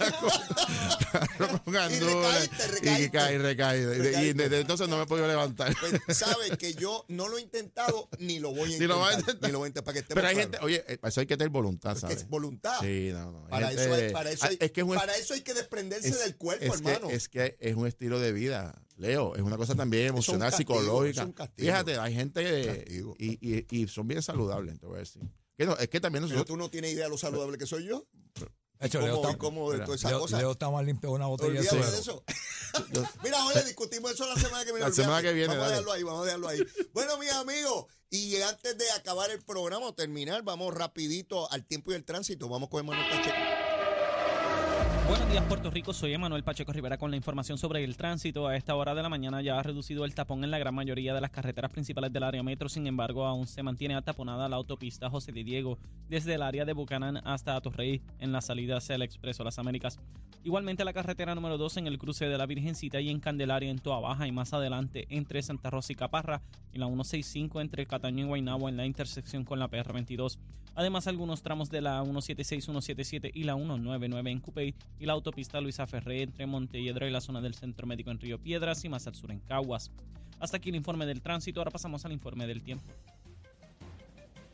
con 1.63 1.73
gandules. 1.73 2.49
recaíste, 2.49 2.63
Y 2.65 2.69
recaíste. 2.71 3.11
caí, 3.11 3.37
recaí. 3.37 3.79
Y 3.79 4.29
Y 4.29 4.33
desde 4.33 4.59
entonces 4.61 4.87
no 4.87 4.97
me 4.97 5.03
he 5.03 5.05
podido 5.05 5.27
levantar. 5.27 5.75
Pues, 5.79 6.17
sabes 6.17 6.57
que 6.57 6.73
yo 6.73 7.05
no 7.07 7.27
lo 7.27 7.37
he 7.37 7.41
intentado 7.41 8.09
ni 8.19 8.39
lo 8.39 8.49
voy 8.51 8.71
a 8.73 8.73
intentar. 8.75 8.79
Ni 8.81 8.87
lo 8.87 8.99
vas 8.99 9.15
a 9.15 9.19
intentar. 9.19 9.49
Ni 9.49 9.51
lo 9.53 9.59
voy 9.59 9.65
a 9.65 9.69
intentar 9.69 9.83
para 9.93 10.01
que 10.07 10.13
Pero 10.15 10.27
hay 10.27 10.35
gente, 10.35 10.57
oye, 10.61 10.83
eh, 10.87 10.97
para 10.97 11.09
eso 11.09 11.19
hay 11.21 11.27
que 11.27 11.37
tener 11.37 11.49
voluntad, 11.49 11.97
¿sabes? 11.97 12.17
es 12.17 12.27
voluntad. 12.29 12.79
Sí, 12.81 13.09
no, 13.13 13.31
no. 13.31 13.47
Para, 13.47 13.67
gente- 13.69 13.83
eso 13.85 13.93
hay, 13.93 14.11
para, 14.11 14.31
eso 14.31 14.45
Ah, 14.45 14.49
hay, 14.49 14.57
es 14.59 14.71
que 14.71 14.81
es 14.81 14.87
un 14.87 14.95
para 14.95 15.15
eso 15.17 15.33
hay 15.33 15.41
que 15.41 15.53
desprenderse 15.53 16.09
es- 16.09 16.19
del 16.19 16.35
cuerpo, 16.37 16.65
es 16.65 16.81
que, 16.81 16.89
hermano. 16.91 17.09
es 17.09 17.29
que 17.29 17.57
es 17.59 17.75
un 17.75 17.87
estilo 17.87 18.19
de 18.19 18.31
vida, 18.31 18.81
Leo. 18.97 19.35
Es 19.35 19.41
una 19.41 19.57
cosa 19.57 19.75
también 19.75 20.07
emocional, 20.07 20.49
castigo, 20.49 20.79
psicológica. 20.79 21.21
es 21.21 21.27
un 21.27 21.33
castigo. 21.33 21.65
Fíjate, 21.67 21.97
hay 21.97 22.13
gente 22.13 22.43
que- 22.43 23.15
y, 23.17 23.37
y, 23.41 23.65
y 23.81 23.87
son 23.87 24.07
bien 24.07 24.21
saludables, 24.21 24.79
te 24.79 24.85
voy 24.85 24.97
a 24.97 24.99
decir. 24.99 25.21
Que 25.57 25.65
no, 25.65 25.75
es 25.77 25.89
que 25.89 25.99
también 25.99 26.23
Pero 26.23 26.35
nosotros. 26.35 26.55
tú 26.55 26.57
no 26.57 26.69
tienes 26.69 26.93
idea 26.93 27.03
de 27.05 27.09
lo 27.09 27.17
saludable 27.17 27.57
que 27.57 27.65
soy 27.65 27.85
yo. 27.85 28.07
Hecho, 28.87 29.01
Leo 29.01 29.15
¿Cómo, 29.17 29.27
está, 29.27 29.37
cómo 29.37 29.69
de 29.71 29.73
Mira, 29.75 29.85
toda 29.85 29.95
esa 29.97 30.09
Leo- 30.09 30.19
cosa? 30.19 30.37
Leo 30.37 30.51
está 30.51 30.69
más 30.69 30.85
limpio 30.85 31.11
una 31.11 31.27
botella 31.27 31.61
de 31.61 31.69
Olvídate 31.69 31.77
suero. 31.77 31.91
de 31.91 31.99
eso. 31.99 32.23
Mira, 33.23 33.45
oye, 33.45 33.63
discutimos 33.63 34.11
eso 34.11 34.25
la 34.27 34.35
semana 34.39 34.63
que 34.63 34.71
viene. 34.71 34.87
La 34.87 34.93
semana 34.93 35.21
que 35.21 35.33
viene, 35.33 35.49
Vamos 35.55 35.65
a 35.65 35.69
dejarlo 35.69 35.91
ahí, 35.91 36.03
vamos 36.03 36.21
a 36.21 36.25
dejarlo 36.25 36.47
ahí. 36.47 36.59
Bueno, 36.93 37.17
mis 37.17 37.31
amigos, 37.31 37.85
y 38.09 38.35
antes 38.41 38.77
de 38.77 38.89
acabar 38.91 39.31
el 39.31 39.41
programa 39.43 39.85
o 39.87 39.93
terminar, 39.93 40.43
vamos 40.43 40.73
rapidito 40.73 41.51
al 41.51 41.65
tiempo 41.65 41.91
y 41.91 41.95
el 41.95 42.05
tránsito. 42.05 42.47
Vamos 42.47 42.69
con 42.69 42.81
Emanuel 42.81 43.09
Pacheco. 43.09 43.35
Buenos 45.09 45.27
días, 45.31 45.43
Puerto 45.45 45.71
Rico. 45.71 45.91
Soy 45.91 46.13
Emanuel 46.13 46.43
Pacheco 46.43 46.71
Rivera 46.71 46.99
con 46.99 47.09
la 47.09 47.17
información 47.17 47.57
sobre 47.57 47.83
el 47.83 47.97
tránsito. 47.97 48.45
A 48.45 48.55
esta 48.55 48.75
hora 48.75 48.93
de 48.93 49.01
la 49.01 49.09
mañana 49.09 49.41
ya 49.41 49.57
ha 49.57 49.63
reducido 49.63 50.05
el 50.05 50.13
tapón 50.13 50.43
en 50.43 50.51
la 50.51 50.59
gran 50.59 50.75
mayoría 50.75 51.15
de 51.15 51.19
las 51.19 51.31
carreteras 51.31 51.71
principales 51.71 52.13
del 52.13 52.21
área 52.21 52.43
metro. 52.43 52.69
Sin 52.69 52.85
embargo, 52.85 53.25
aún 53.25 53.47
se 53.47 53.63
mantiene 53.63 53.95
ataponada 53.95 54.47
la 54.47 54.57
autopista 54.57 55.09
José 55.09 55.31
de 55.31 55.43
Diego 55.43 55.79
desde 56.07 56.35
el 56.35 56.43
área 56.43 56.63
de 56.63 56.73
Bucanán 56.73 57.17
hasta 57.25 57.55
Atorrey 57.55 58.03
en 58.19 58.31
la 58.31 58.41
salida 58.41 58.77
hacia 58.77 58.93
el 58.93 59.01
Expreso 59.01 59.43
Las 59.43 59.57
Américas. 59.57 59.97
Igualmente 60.43 60.85
la 60.85 60.93
carretera 60.93 61.33
número 61.33 61.57
2 61.57 61.77
en 61.77 61.87
el 61.87 61.97
cruce 61.97 62.29
de 62.29 62.37
la 62.37 62.45
Virgencita 62.45 63.01
y 63.01 63.09
en 63.09 63.19
Candelaria 63.19 63.71
en 63.71 63.79
Toa 63.79 63.99
Baja 63.99 64.27
y 64.27 64.31
más 64.31 64.53
adelante 64.53 65.07
entre 65.09 65.41
Santa 65.41 65.71
Rosa 65.71 65.91
y 65.91 65.95
Caparra 65.95 66.43
y 66.71 66.77
la 66.77 66.85
165 66.85 67.61
entre 67.61 67.87
Cataño 67.87 68.25
y 68.25 68.27
Guaynabo 68.27 68.69
en 68.69 68.77
la 68.77 68.85
intersección 68.85 69.43
con 69.43 69.57
la 69.57 69.71
PR22. 69.71 70.37
Además 70.75 71.07
algunos 71.07 71.41
tramos 71.41 71.69
de 71.69 71.81
la 71.81 72.01
176, 72.03 72.65
177 72.65 73.31
y 73.33 73.43
la 73.43 73.55
199 73.55 74.31
en 74.31 74.39
Cupey 74.39 74.75
y 74.99 75.05
la 75.05 75.13
autopista 75.13 75.59
Luisa 75.61 75.87
Ferré 75.87 76.23
entre 76.23 76.45
Montelledra 76.45 77.07
y 77.07 77.11
la 77.11 77.21
zona 77.21 77.41
del 77.41 77.55
Centro 77.55 77.87
Médico 77.87 78.11
en 78.11 78.19
Río 78.19 78.39
Piedras 78.39 78.83
y 78.85 78.89
más 78.89 79.07
al 79.07 79.15
sur 79.15 79.31
en 79.31 79.39
Caguas. 79.39 79.91
Hasta 80.39 80.57
aquí 80.57 80.69
el 80.69 80.75
informe 80.75 81.05
del 81.05 81.21
tránsito, 81.21 81.59
ahora 81.59 81.71
pasamos 81.71 82.05
al 82.05 82.13
informe 82.13 82.47
del 82.47 82.61
tiempo. 82.61 82.85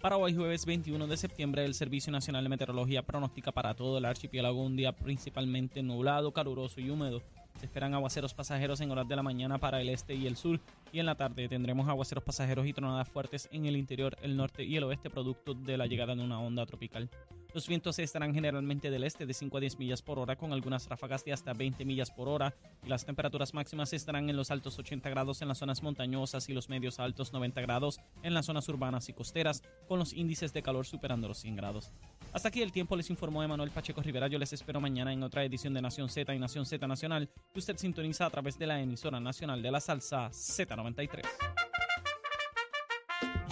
Para 0.01 0.17
hoy 0.17 0.35
jueves 0.35 0.65
21 0.65 1.07
de 1.07 1.17
septiembre, 1.17 1.65
el 1.65 1.73
Servicio 1.73 2.11
Nacional 2.11 2.43
de 2.43 2.49
Meteorología 2.49 3.01
pronostica 3.01 3.51
para 3.51 3.73
todo 3.73 3.97
el 3.97 4.05
archipiélago 4.05 4.61
un 4.61 4.75
día 4.75 4.91
principalmente 4.91 5.81
nublado, 5.81 6.31
caluroso 6.31 6.79
y 6.79 6.89
húmedo. 6.91 7.23
Esperan 7.65 7.95
aguaceros 7.95 8.35
pasajeros 8.35 8.79
en 8.81 8.91
horas 8.91 9.07
de 9.07 9.15
la 9.15 9.23
mañana 9.23 9.57
para 9.57 9.81
el 9.81 9.89
este 9.89 10.13
y 10.13 10.27
el 10.27 10.37
sur 10.37 10.59
y 10.93 10.99
en 10.99 11.07
la 11.07 11.15
tarde 11.15 11.49
tendremos 11.49 11.89
aguaceros 11.89 12.23
pasajeros 12.23 12.67
y 12.67 12.73
tronadas 12.73 13.07
fuertes 13.09 13.49
en 13.51 13.65
el 13.65 13.75
interior, 13.75 14.15
el 14.21 14.37
norte 14.37 14.63
y 14.63 14.77
el 14.77 14.83
oeste 14.83 15.09
producto 15.09 15.55
de 15.55 15.75
la 15.75 15.87
llegada 15.87 16.15
de 16.15 16.23
una 16.23 16.39
onda 16.39 16.67
tropical. 16.67 17.09
Los 17.55 17.67
vientos 17.67 17.97
estarán 17.97 18.35
generalmente 18.35 18.91
del 18.91 19.03
este 19.03 19.25
de 19.25 19.33
5 19.33 19.57
a 19.57 19.59
10 19.61 19.79
millas 19.79 20.03
por 20.03 20.19
hora 20.19 20.35
con 20.35 20.53
algunas 20.53 20.87
ráfagas 20.87 21.25
de 21.25 21.33
hasta 21.33 21.53
20 21.53 21.85
millas 21.85 22.11
por 22.11 22.29
hora 22.29 22.53
y 22.83 22.87
las 22.87 23.03
temperaturas 23.03 23.55
máximas 23.55 23.93
estarán 23.93 24.29
en 24.29 24.37
los 24.37 24.51
altos 24.51 24.77
80 24.77 25.09
grados 25.09 25.41
en 25.41 25.47
las 25.47 25.57
zonas 25.57 25.81
montañosas 25.81 26.47
y 26.49 26.53
los 26.53 26.69
medios 26.69 26.99
altos 26.99 27.33
90 27.33 27.61
grados 27.61 27.99
en 28.21 28.35
las 28.35 28.45
zonas 28.45 28.69
urbanas 28.69 29.09
y 29.09 29.13
costeras 29.13 29.63
con 29.87 29.97
los 29.97 30.13
índices 30.13 30.53
de 30.53 30.61
calor 30.61 30.85
superando 30.85 31.27
los 31.27 31.39
100 31.39 31.55
grados. 31.55 31.91
Hasta 32.35 32.49
aquí 32.49 32.61
el 32.61 32.73
tiempo 32.73 32.97
les 32.97 33.09
informó 33.09 33.41
Emanuel 33.41 33.71
Pacheco 33.71 34.01
Rivera. 34.01 34.27
Yo 34.27 34.37
les 34.37 34.51
espero 34.51 34.81
mañana 34.81 35.13
en 35.13 35.23
otra 35.23 35.45
edición 35.45 35.73
de 35.73 35.81
Nación 35.81 36.09
Z 36.09 36.35
y 36.35 36.37
Nación 36.37 36.65
Z 36.65 36.85
Nacional 36.85 37.29
que 37.53 37.59
usted 37.59 37.77
sintoniza 37.77 38.25
a 38.25 38.29
través 38.29 38.59
de 38.59 38.67
la 38.67 38.81
emisora 38.81 39.21
nacional 39.21 39.61
de 39.61 39.71
la 39.71 39.79
salsa 39.79 40.27
Z93. 40.31 41.21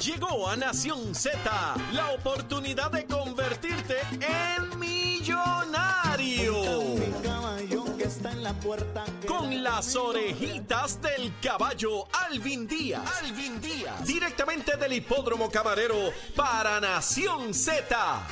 Llegó 0.04 0.50
a 0.50 0.58
Nación 0.58 1.15
Z 1.15 1.39
la 1.93 2.12
oportunidad 2.12 2.91
de 2.91 3.06
convertirte 3.06 3.96
en 4.19 4.78
millonario. 4.78 6.56
Con 9.26 9.63
las 9.63 9.96
orejitas 9.96 11.02
del 11.02 11.32
caballo 11.41 12.06
Alvin 12.30 12.67
Díaz. 12.67 13.24
Alvin 13.24 13.62
Díaz. 13.62 14.06
Directamente 14.06 14.76
del 14.76 14.91
hipódromo 14.91 15.50
camarero 15.50 16.12
para 16.36 16.82
Nación 16.82 17.54
Z. 17.54 18.28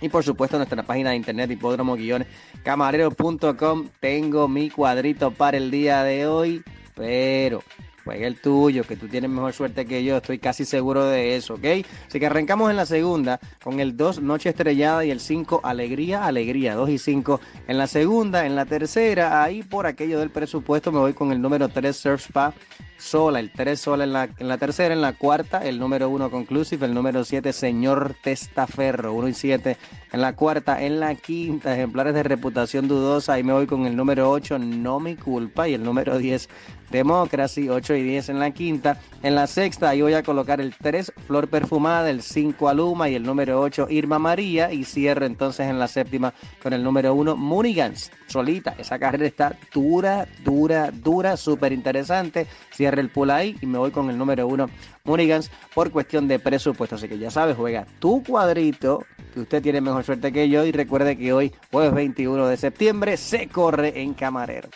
Y 0.00 0.08
por 0.08 0.24
supuesto 0.24 0.56
nuestra 0.56 0.82
página 0.82 1.10
de 1.10 1.16
internet 1.16 1.50
hipódromo-camarero.com 1.50 3.88
tengo 4.00 4.48
mi 4.48 4.70
cuadrito 4.70 5.30
para 5.30 5.56
el 5.56 5.70
día 5.70 6.02
de 6.02 6.26
hoy, 6.26 6.64
pero 6.94 7.62
juega 8.06 8.28
el 8.28 8.40
tuyo, 8.40 8.84
que 8.84 8.96
tú 8.96 9.08
tienes 9.08 9.28
mejor 9.28 9.52
suerte 9.52 9.84
que 9.84 10.04
yo, 10.04 10.18
estoy 10.18 10.38
casi 10.38 10.64
seguro 10.64 11.04
de 11.06 11.34
eso, 11.34 11.54
¿ok? 11.54 11.64
Así 12.06 12.20
que 12.20 12.26
arrancamos 12.26 12.70
en 12.70 12.76
la 12.76 12.86
segunda 12.86 13.40
con 13.62 13.80
el 13.80 13.96
2 13.96 14.22
Noche 14.22 14.50
Estrellada 14.50 15.04
y 15.04 15.10
el 15.10 15.18
5 15.18 15.60
Alegría, 15.64 16.24
Alegría, 16.24 16.76
2 16.76 16.88
y 16.90 16.98
5 16.98 17.40
en 17.66 17.78
la 17.78 17.88
segunda, 17.88 18.46
en 18.46 18.54
la 18.54 18.64
tercera, 18.64 19.42
ahí 19.42 19.64
por 19.64 19.86
aquello 19.86 20.20
del 20.20 20.30
presupuesto 20.30 20.92
me 20.92 21.00
voy 21.00 21.14
con 21.14 21.32
el 21.32 21.42
número 21.42 21.68
3 21.68 21.96
Surf 21.96 22.26
Spa 22.26 22.54
sola, 22.96 23.40
el 23.40 23.50
3 23.50 23.78
sola 23.78 24.04
en 24.04 24.12
la, 24.12 24.28
en 24.38 24.48
la 24.48 24.56
tercera, 24.56 24.94
en 24.94 25.02
la 25.02 25.12
cuarta, 25.12 25.58
el 25.66 25.78
número 25.78 26.08
1 26.08 26.30
Conclusive, 26.30 26.86
el 26.86 26.94
número 26.94 27.24
7 27.24 27.52
Señor 27.52 28.14
Testaferro, 28.22 29.12
1 29.14 29.28
y 29.28 29.34
7 29.34 29.76
en 30.12 30.20
la 30.20 30.34
cuarta, 30.34 30.82
en 30.82 31.00
la 31.00 31.14
quinta, 31.14 31.74
ejemplares 31.74 32.14
de 32.14 32.22
reputación 32.22 32.88
dudosa, 32.88 33.34
ahí 33.34 33.42
me 33.42 33.52
voy 33.52 33.66
con 33.66 33.86
el 33.86 33.96
número 33.96 34.30
8 34.30 34.58
No 34.58 35.00
Mi 35.00 35.16
Culpa. 35.16 35.68
Y 35.68 35.74
el 35.74 35.82
número 35.82 36.18
10 36.18 36.48
Democracy, 36.90 37.68
8 37.68 37.94
y 37.94 38.02
10 38.02 38.28
en 38.30 38.38
la 38.38 38.50
quinta, 38.50 39.00
en 39.22 39.34
la 39.34 39.46
sexta 39.46 39.90
ahí 39.90 40.02
voy 40.02 40.14
a 40.14 40.22
colocar 40.22 40.60
el 40.60 40.74
3 40.74 41.12
Flor 41.26 41.48
Perfumada, 41.48 42.10
el 42.10 42.22
5 42.22 42.68
Aluma 42.68 43.08
y 43.08 43.14
el 43.14 43.22
número 43.22 43.60
8 43.60 43.88
Irma 43.90 44.18
María 44.18 44.72
y 44.72 44.84
cierro 44.84 45.26
entonces 45.26 45.68
en 45.68 45.78
la 45.78 45.88
séptima 45.88 46.32
con 46.62 46.72
el 46.72 46.82
número 46.82 47.14
1 47.14 47.36
Munigans, 47.36 48.10
solita, 48.26 48.74
esa 48.78 48.98
carrera 48.98 49.26
está 49.26 49.56
dura, 49.72 50.26
dura, 50.44 50.90
dura, 50.92 51.36
súper 51.36 51.72
interesante, 51.72 52.46
cierre 52.72 53.00
el 53.00 53.10
pool 53.10 53.30
ahí 53.30 53.56
y 53.60 53.66
me 53.66 53.78
voy 53.78 53.90
con 53.90 54.10
el 54.10 54.18
número 54.18 54.46
uno, 54.46 54.68
Munigans, 55.04 55.50
por 55.74 55.90
cuestión 55.90 56.28
de 56.28 56.38
presupuesto. 56.38 56.96
Así 56.96 57.08
que 57.08 57.18
ya 57.18 57.30
sabes, 57.30 57.56
juega 57.56 57.86
tu 57.98 58.22
cuadrito, 58.22 59.04
que 59.32 59.40
usted 59.40 59.62
tiene 59.62 59.80
mejor 59.80 60.04
suerte 60.04 60.32
que 60.32 60.48
yo. 60.48 60.64
Y 60.64 60.72
recuerde 60.72 61.16
que 61.16 61.32
hoy, 61.32 61.52
jueves 61.70 61.94
21 61.94 62.46
de 62.46 62.56
septiembre, 62.56 63.16
se 63.16 63.48
corre 63.48 64.00
en 64.02 64.14
Camarero. 64.14 64.68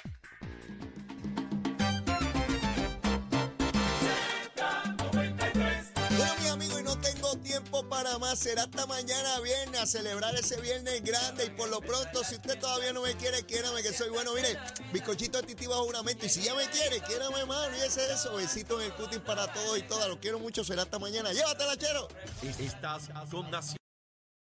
Será 8.41 8.63
hasta 8.63 8.87
mañana 8.87 9.39
viernes 9.41 9.83
a 9.83 9.85
celebrar 9.85 10.35
ese 10.35 10.59
viernes 10.63 11.05
grande. 11.05 11.45
Y 11.45 11.51
por 11.51 11.69
lo 11.69 11.79
pronto, 11.83 12.25
si 12.25 12.37
usted 12.37 12.59
todavía 12.59 12.91
no 12.95 13.03
me 13.03 13.15
quiere, 13.15 13.45
quiérame 13.45 13.83
que 13.83 13.93
soy 13.93 14.09
bueno. 14.09 14.33
Mire, 14.33 14.59
bizcochito 14.95 15.43
de 15.43 15.67
bajo 15.67 15.85
juramento. 15.85 16.25
Y 16.25 16.31
si 16.31 16.41
ya 16.41 16.55
me 16.55 16.67
quiere, 16.71 17.01
quiérame 17.03 17.45
más. 17.45 17.67
Olvídese 17.67 18.01
de 18.01 18.15
eso. 18.15 18.35
Besitos 18.35 18.81
en 18.81 18.87
el 18.87 18.95
cutis 18.95 19.19
para 19.19 19.53
todos 19.53 19.77
y 19.77 19.83
todas. 19.83 20.09
Los 20.09 20.21
quiero 20.21 20.39
mucho. 20.39 20.65
Será 20.65 20.85
hasta 20.85 20.99
mañana. 20.99 21.35
Llévatela, 21.35 21.77
chero. 21.77 22.09
Estás 22.59 23.11
con 23.31 23.51
Nación. 23.51 23.80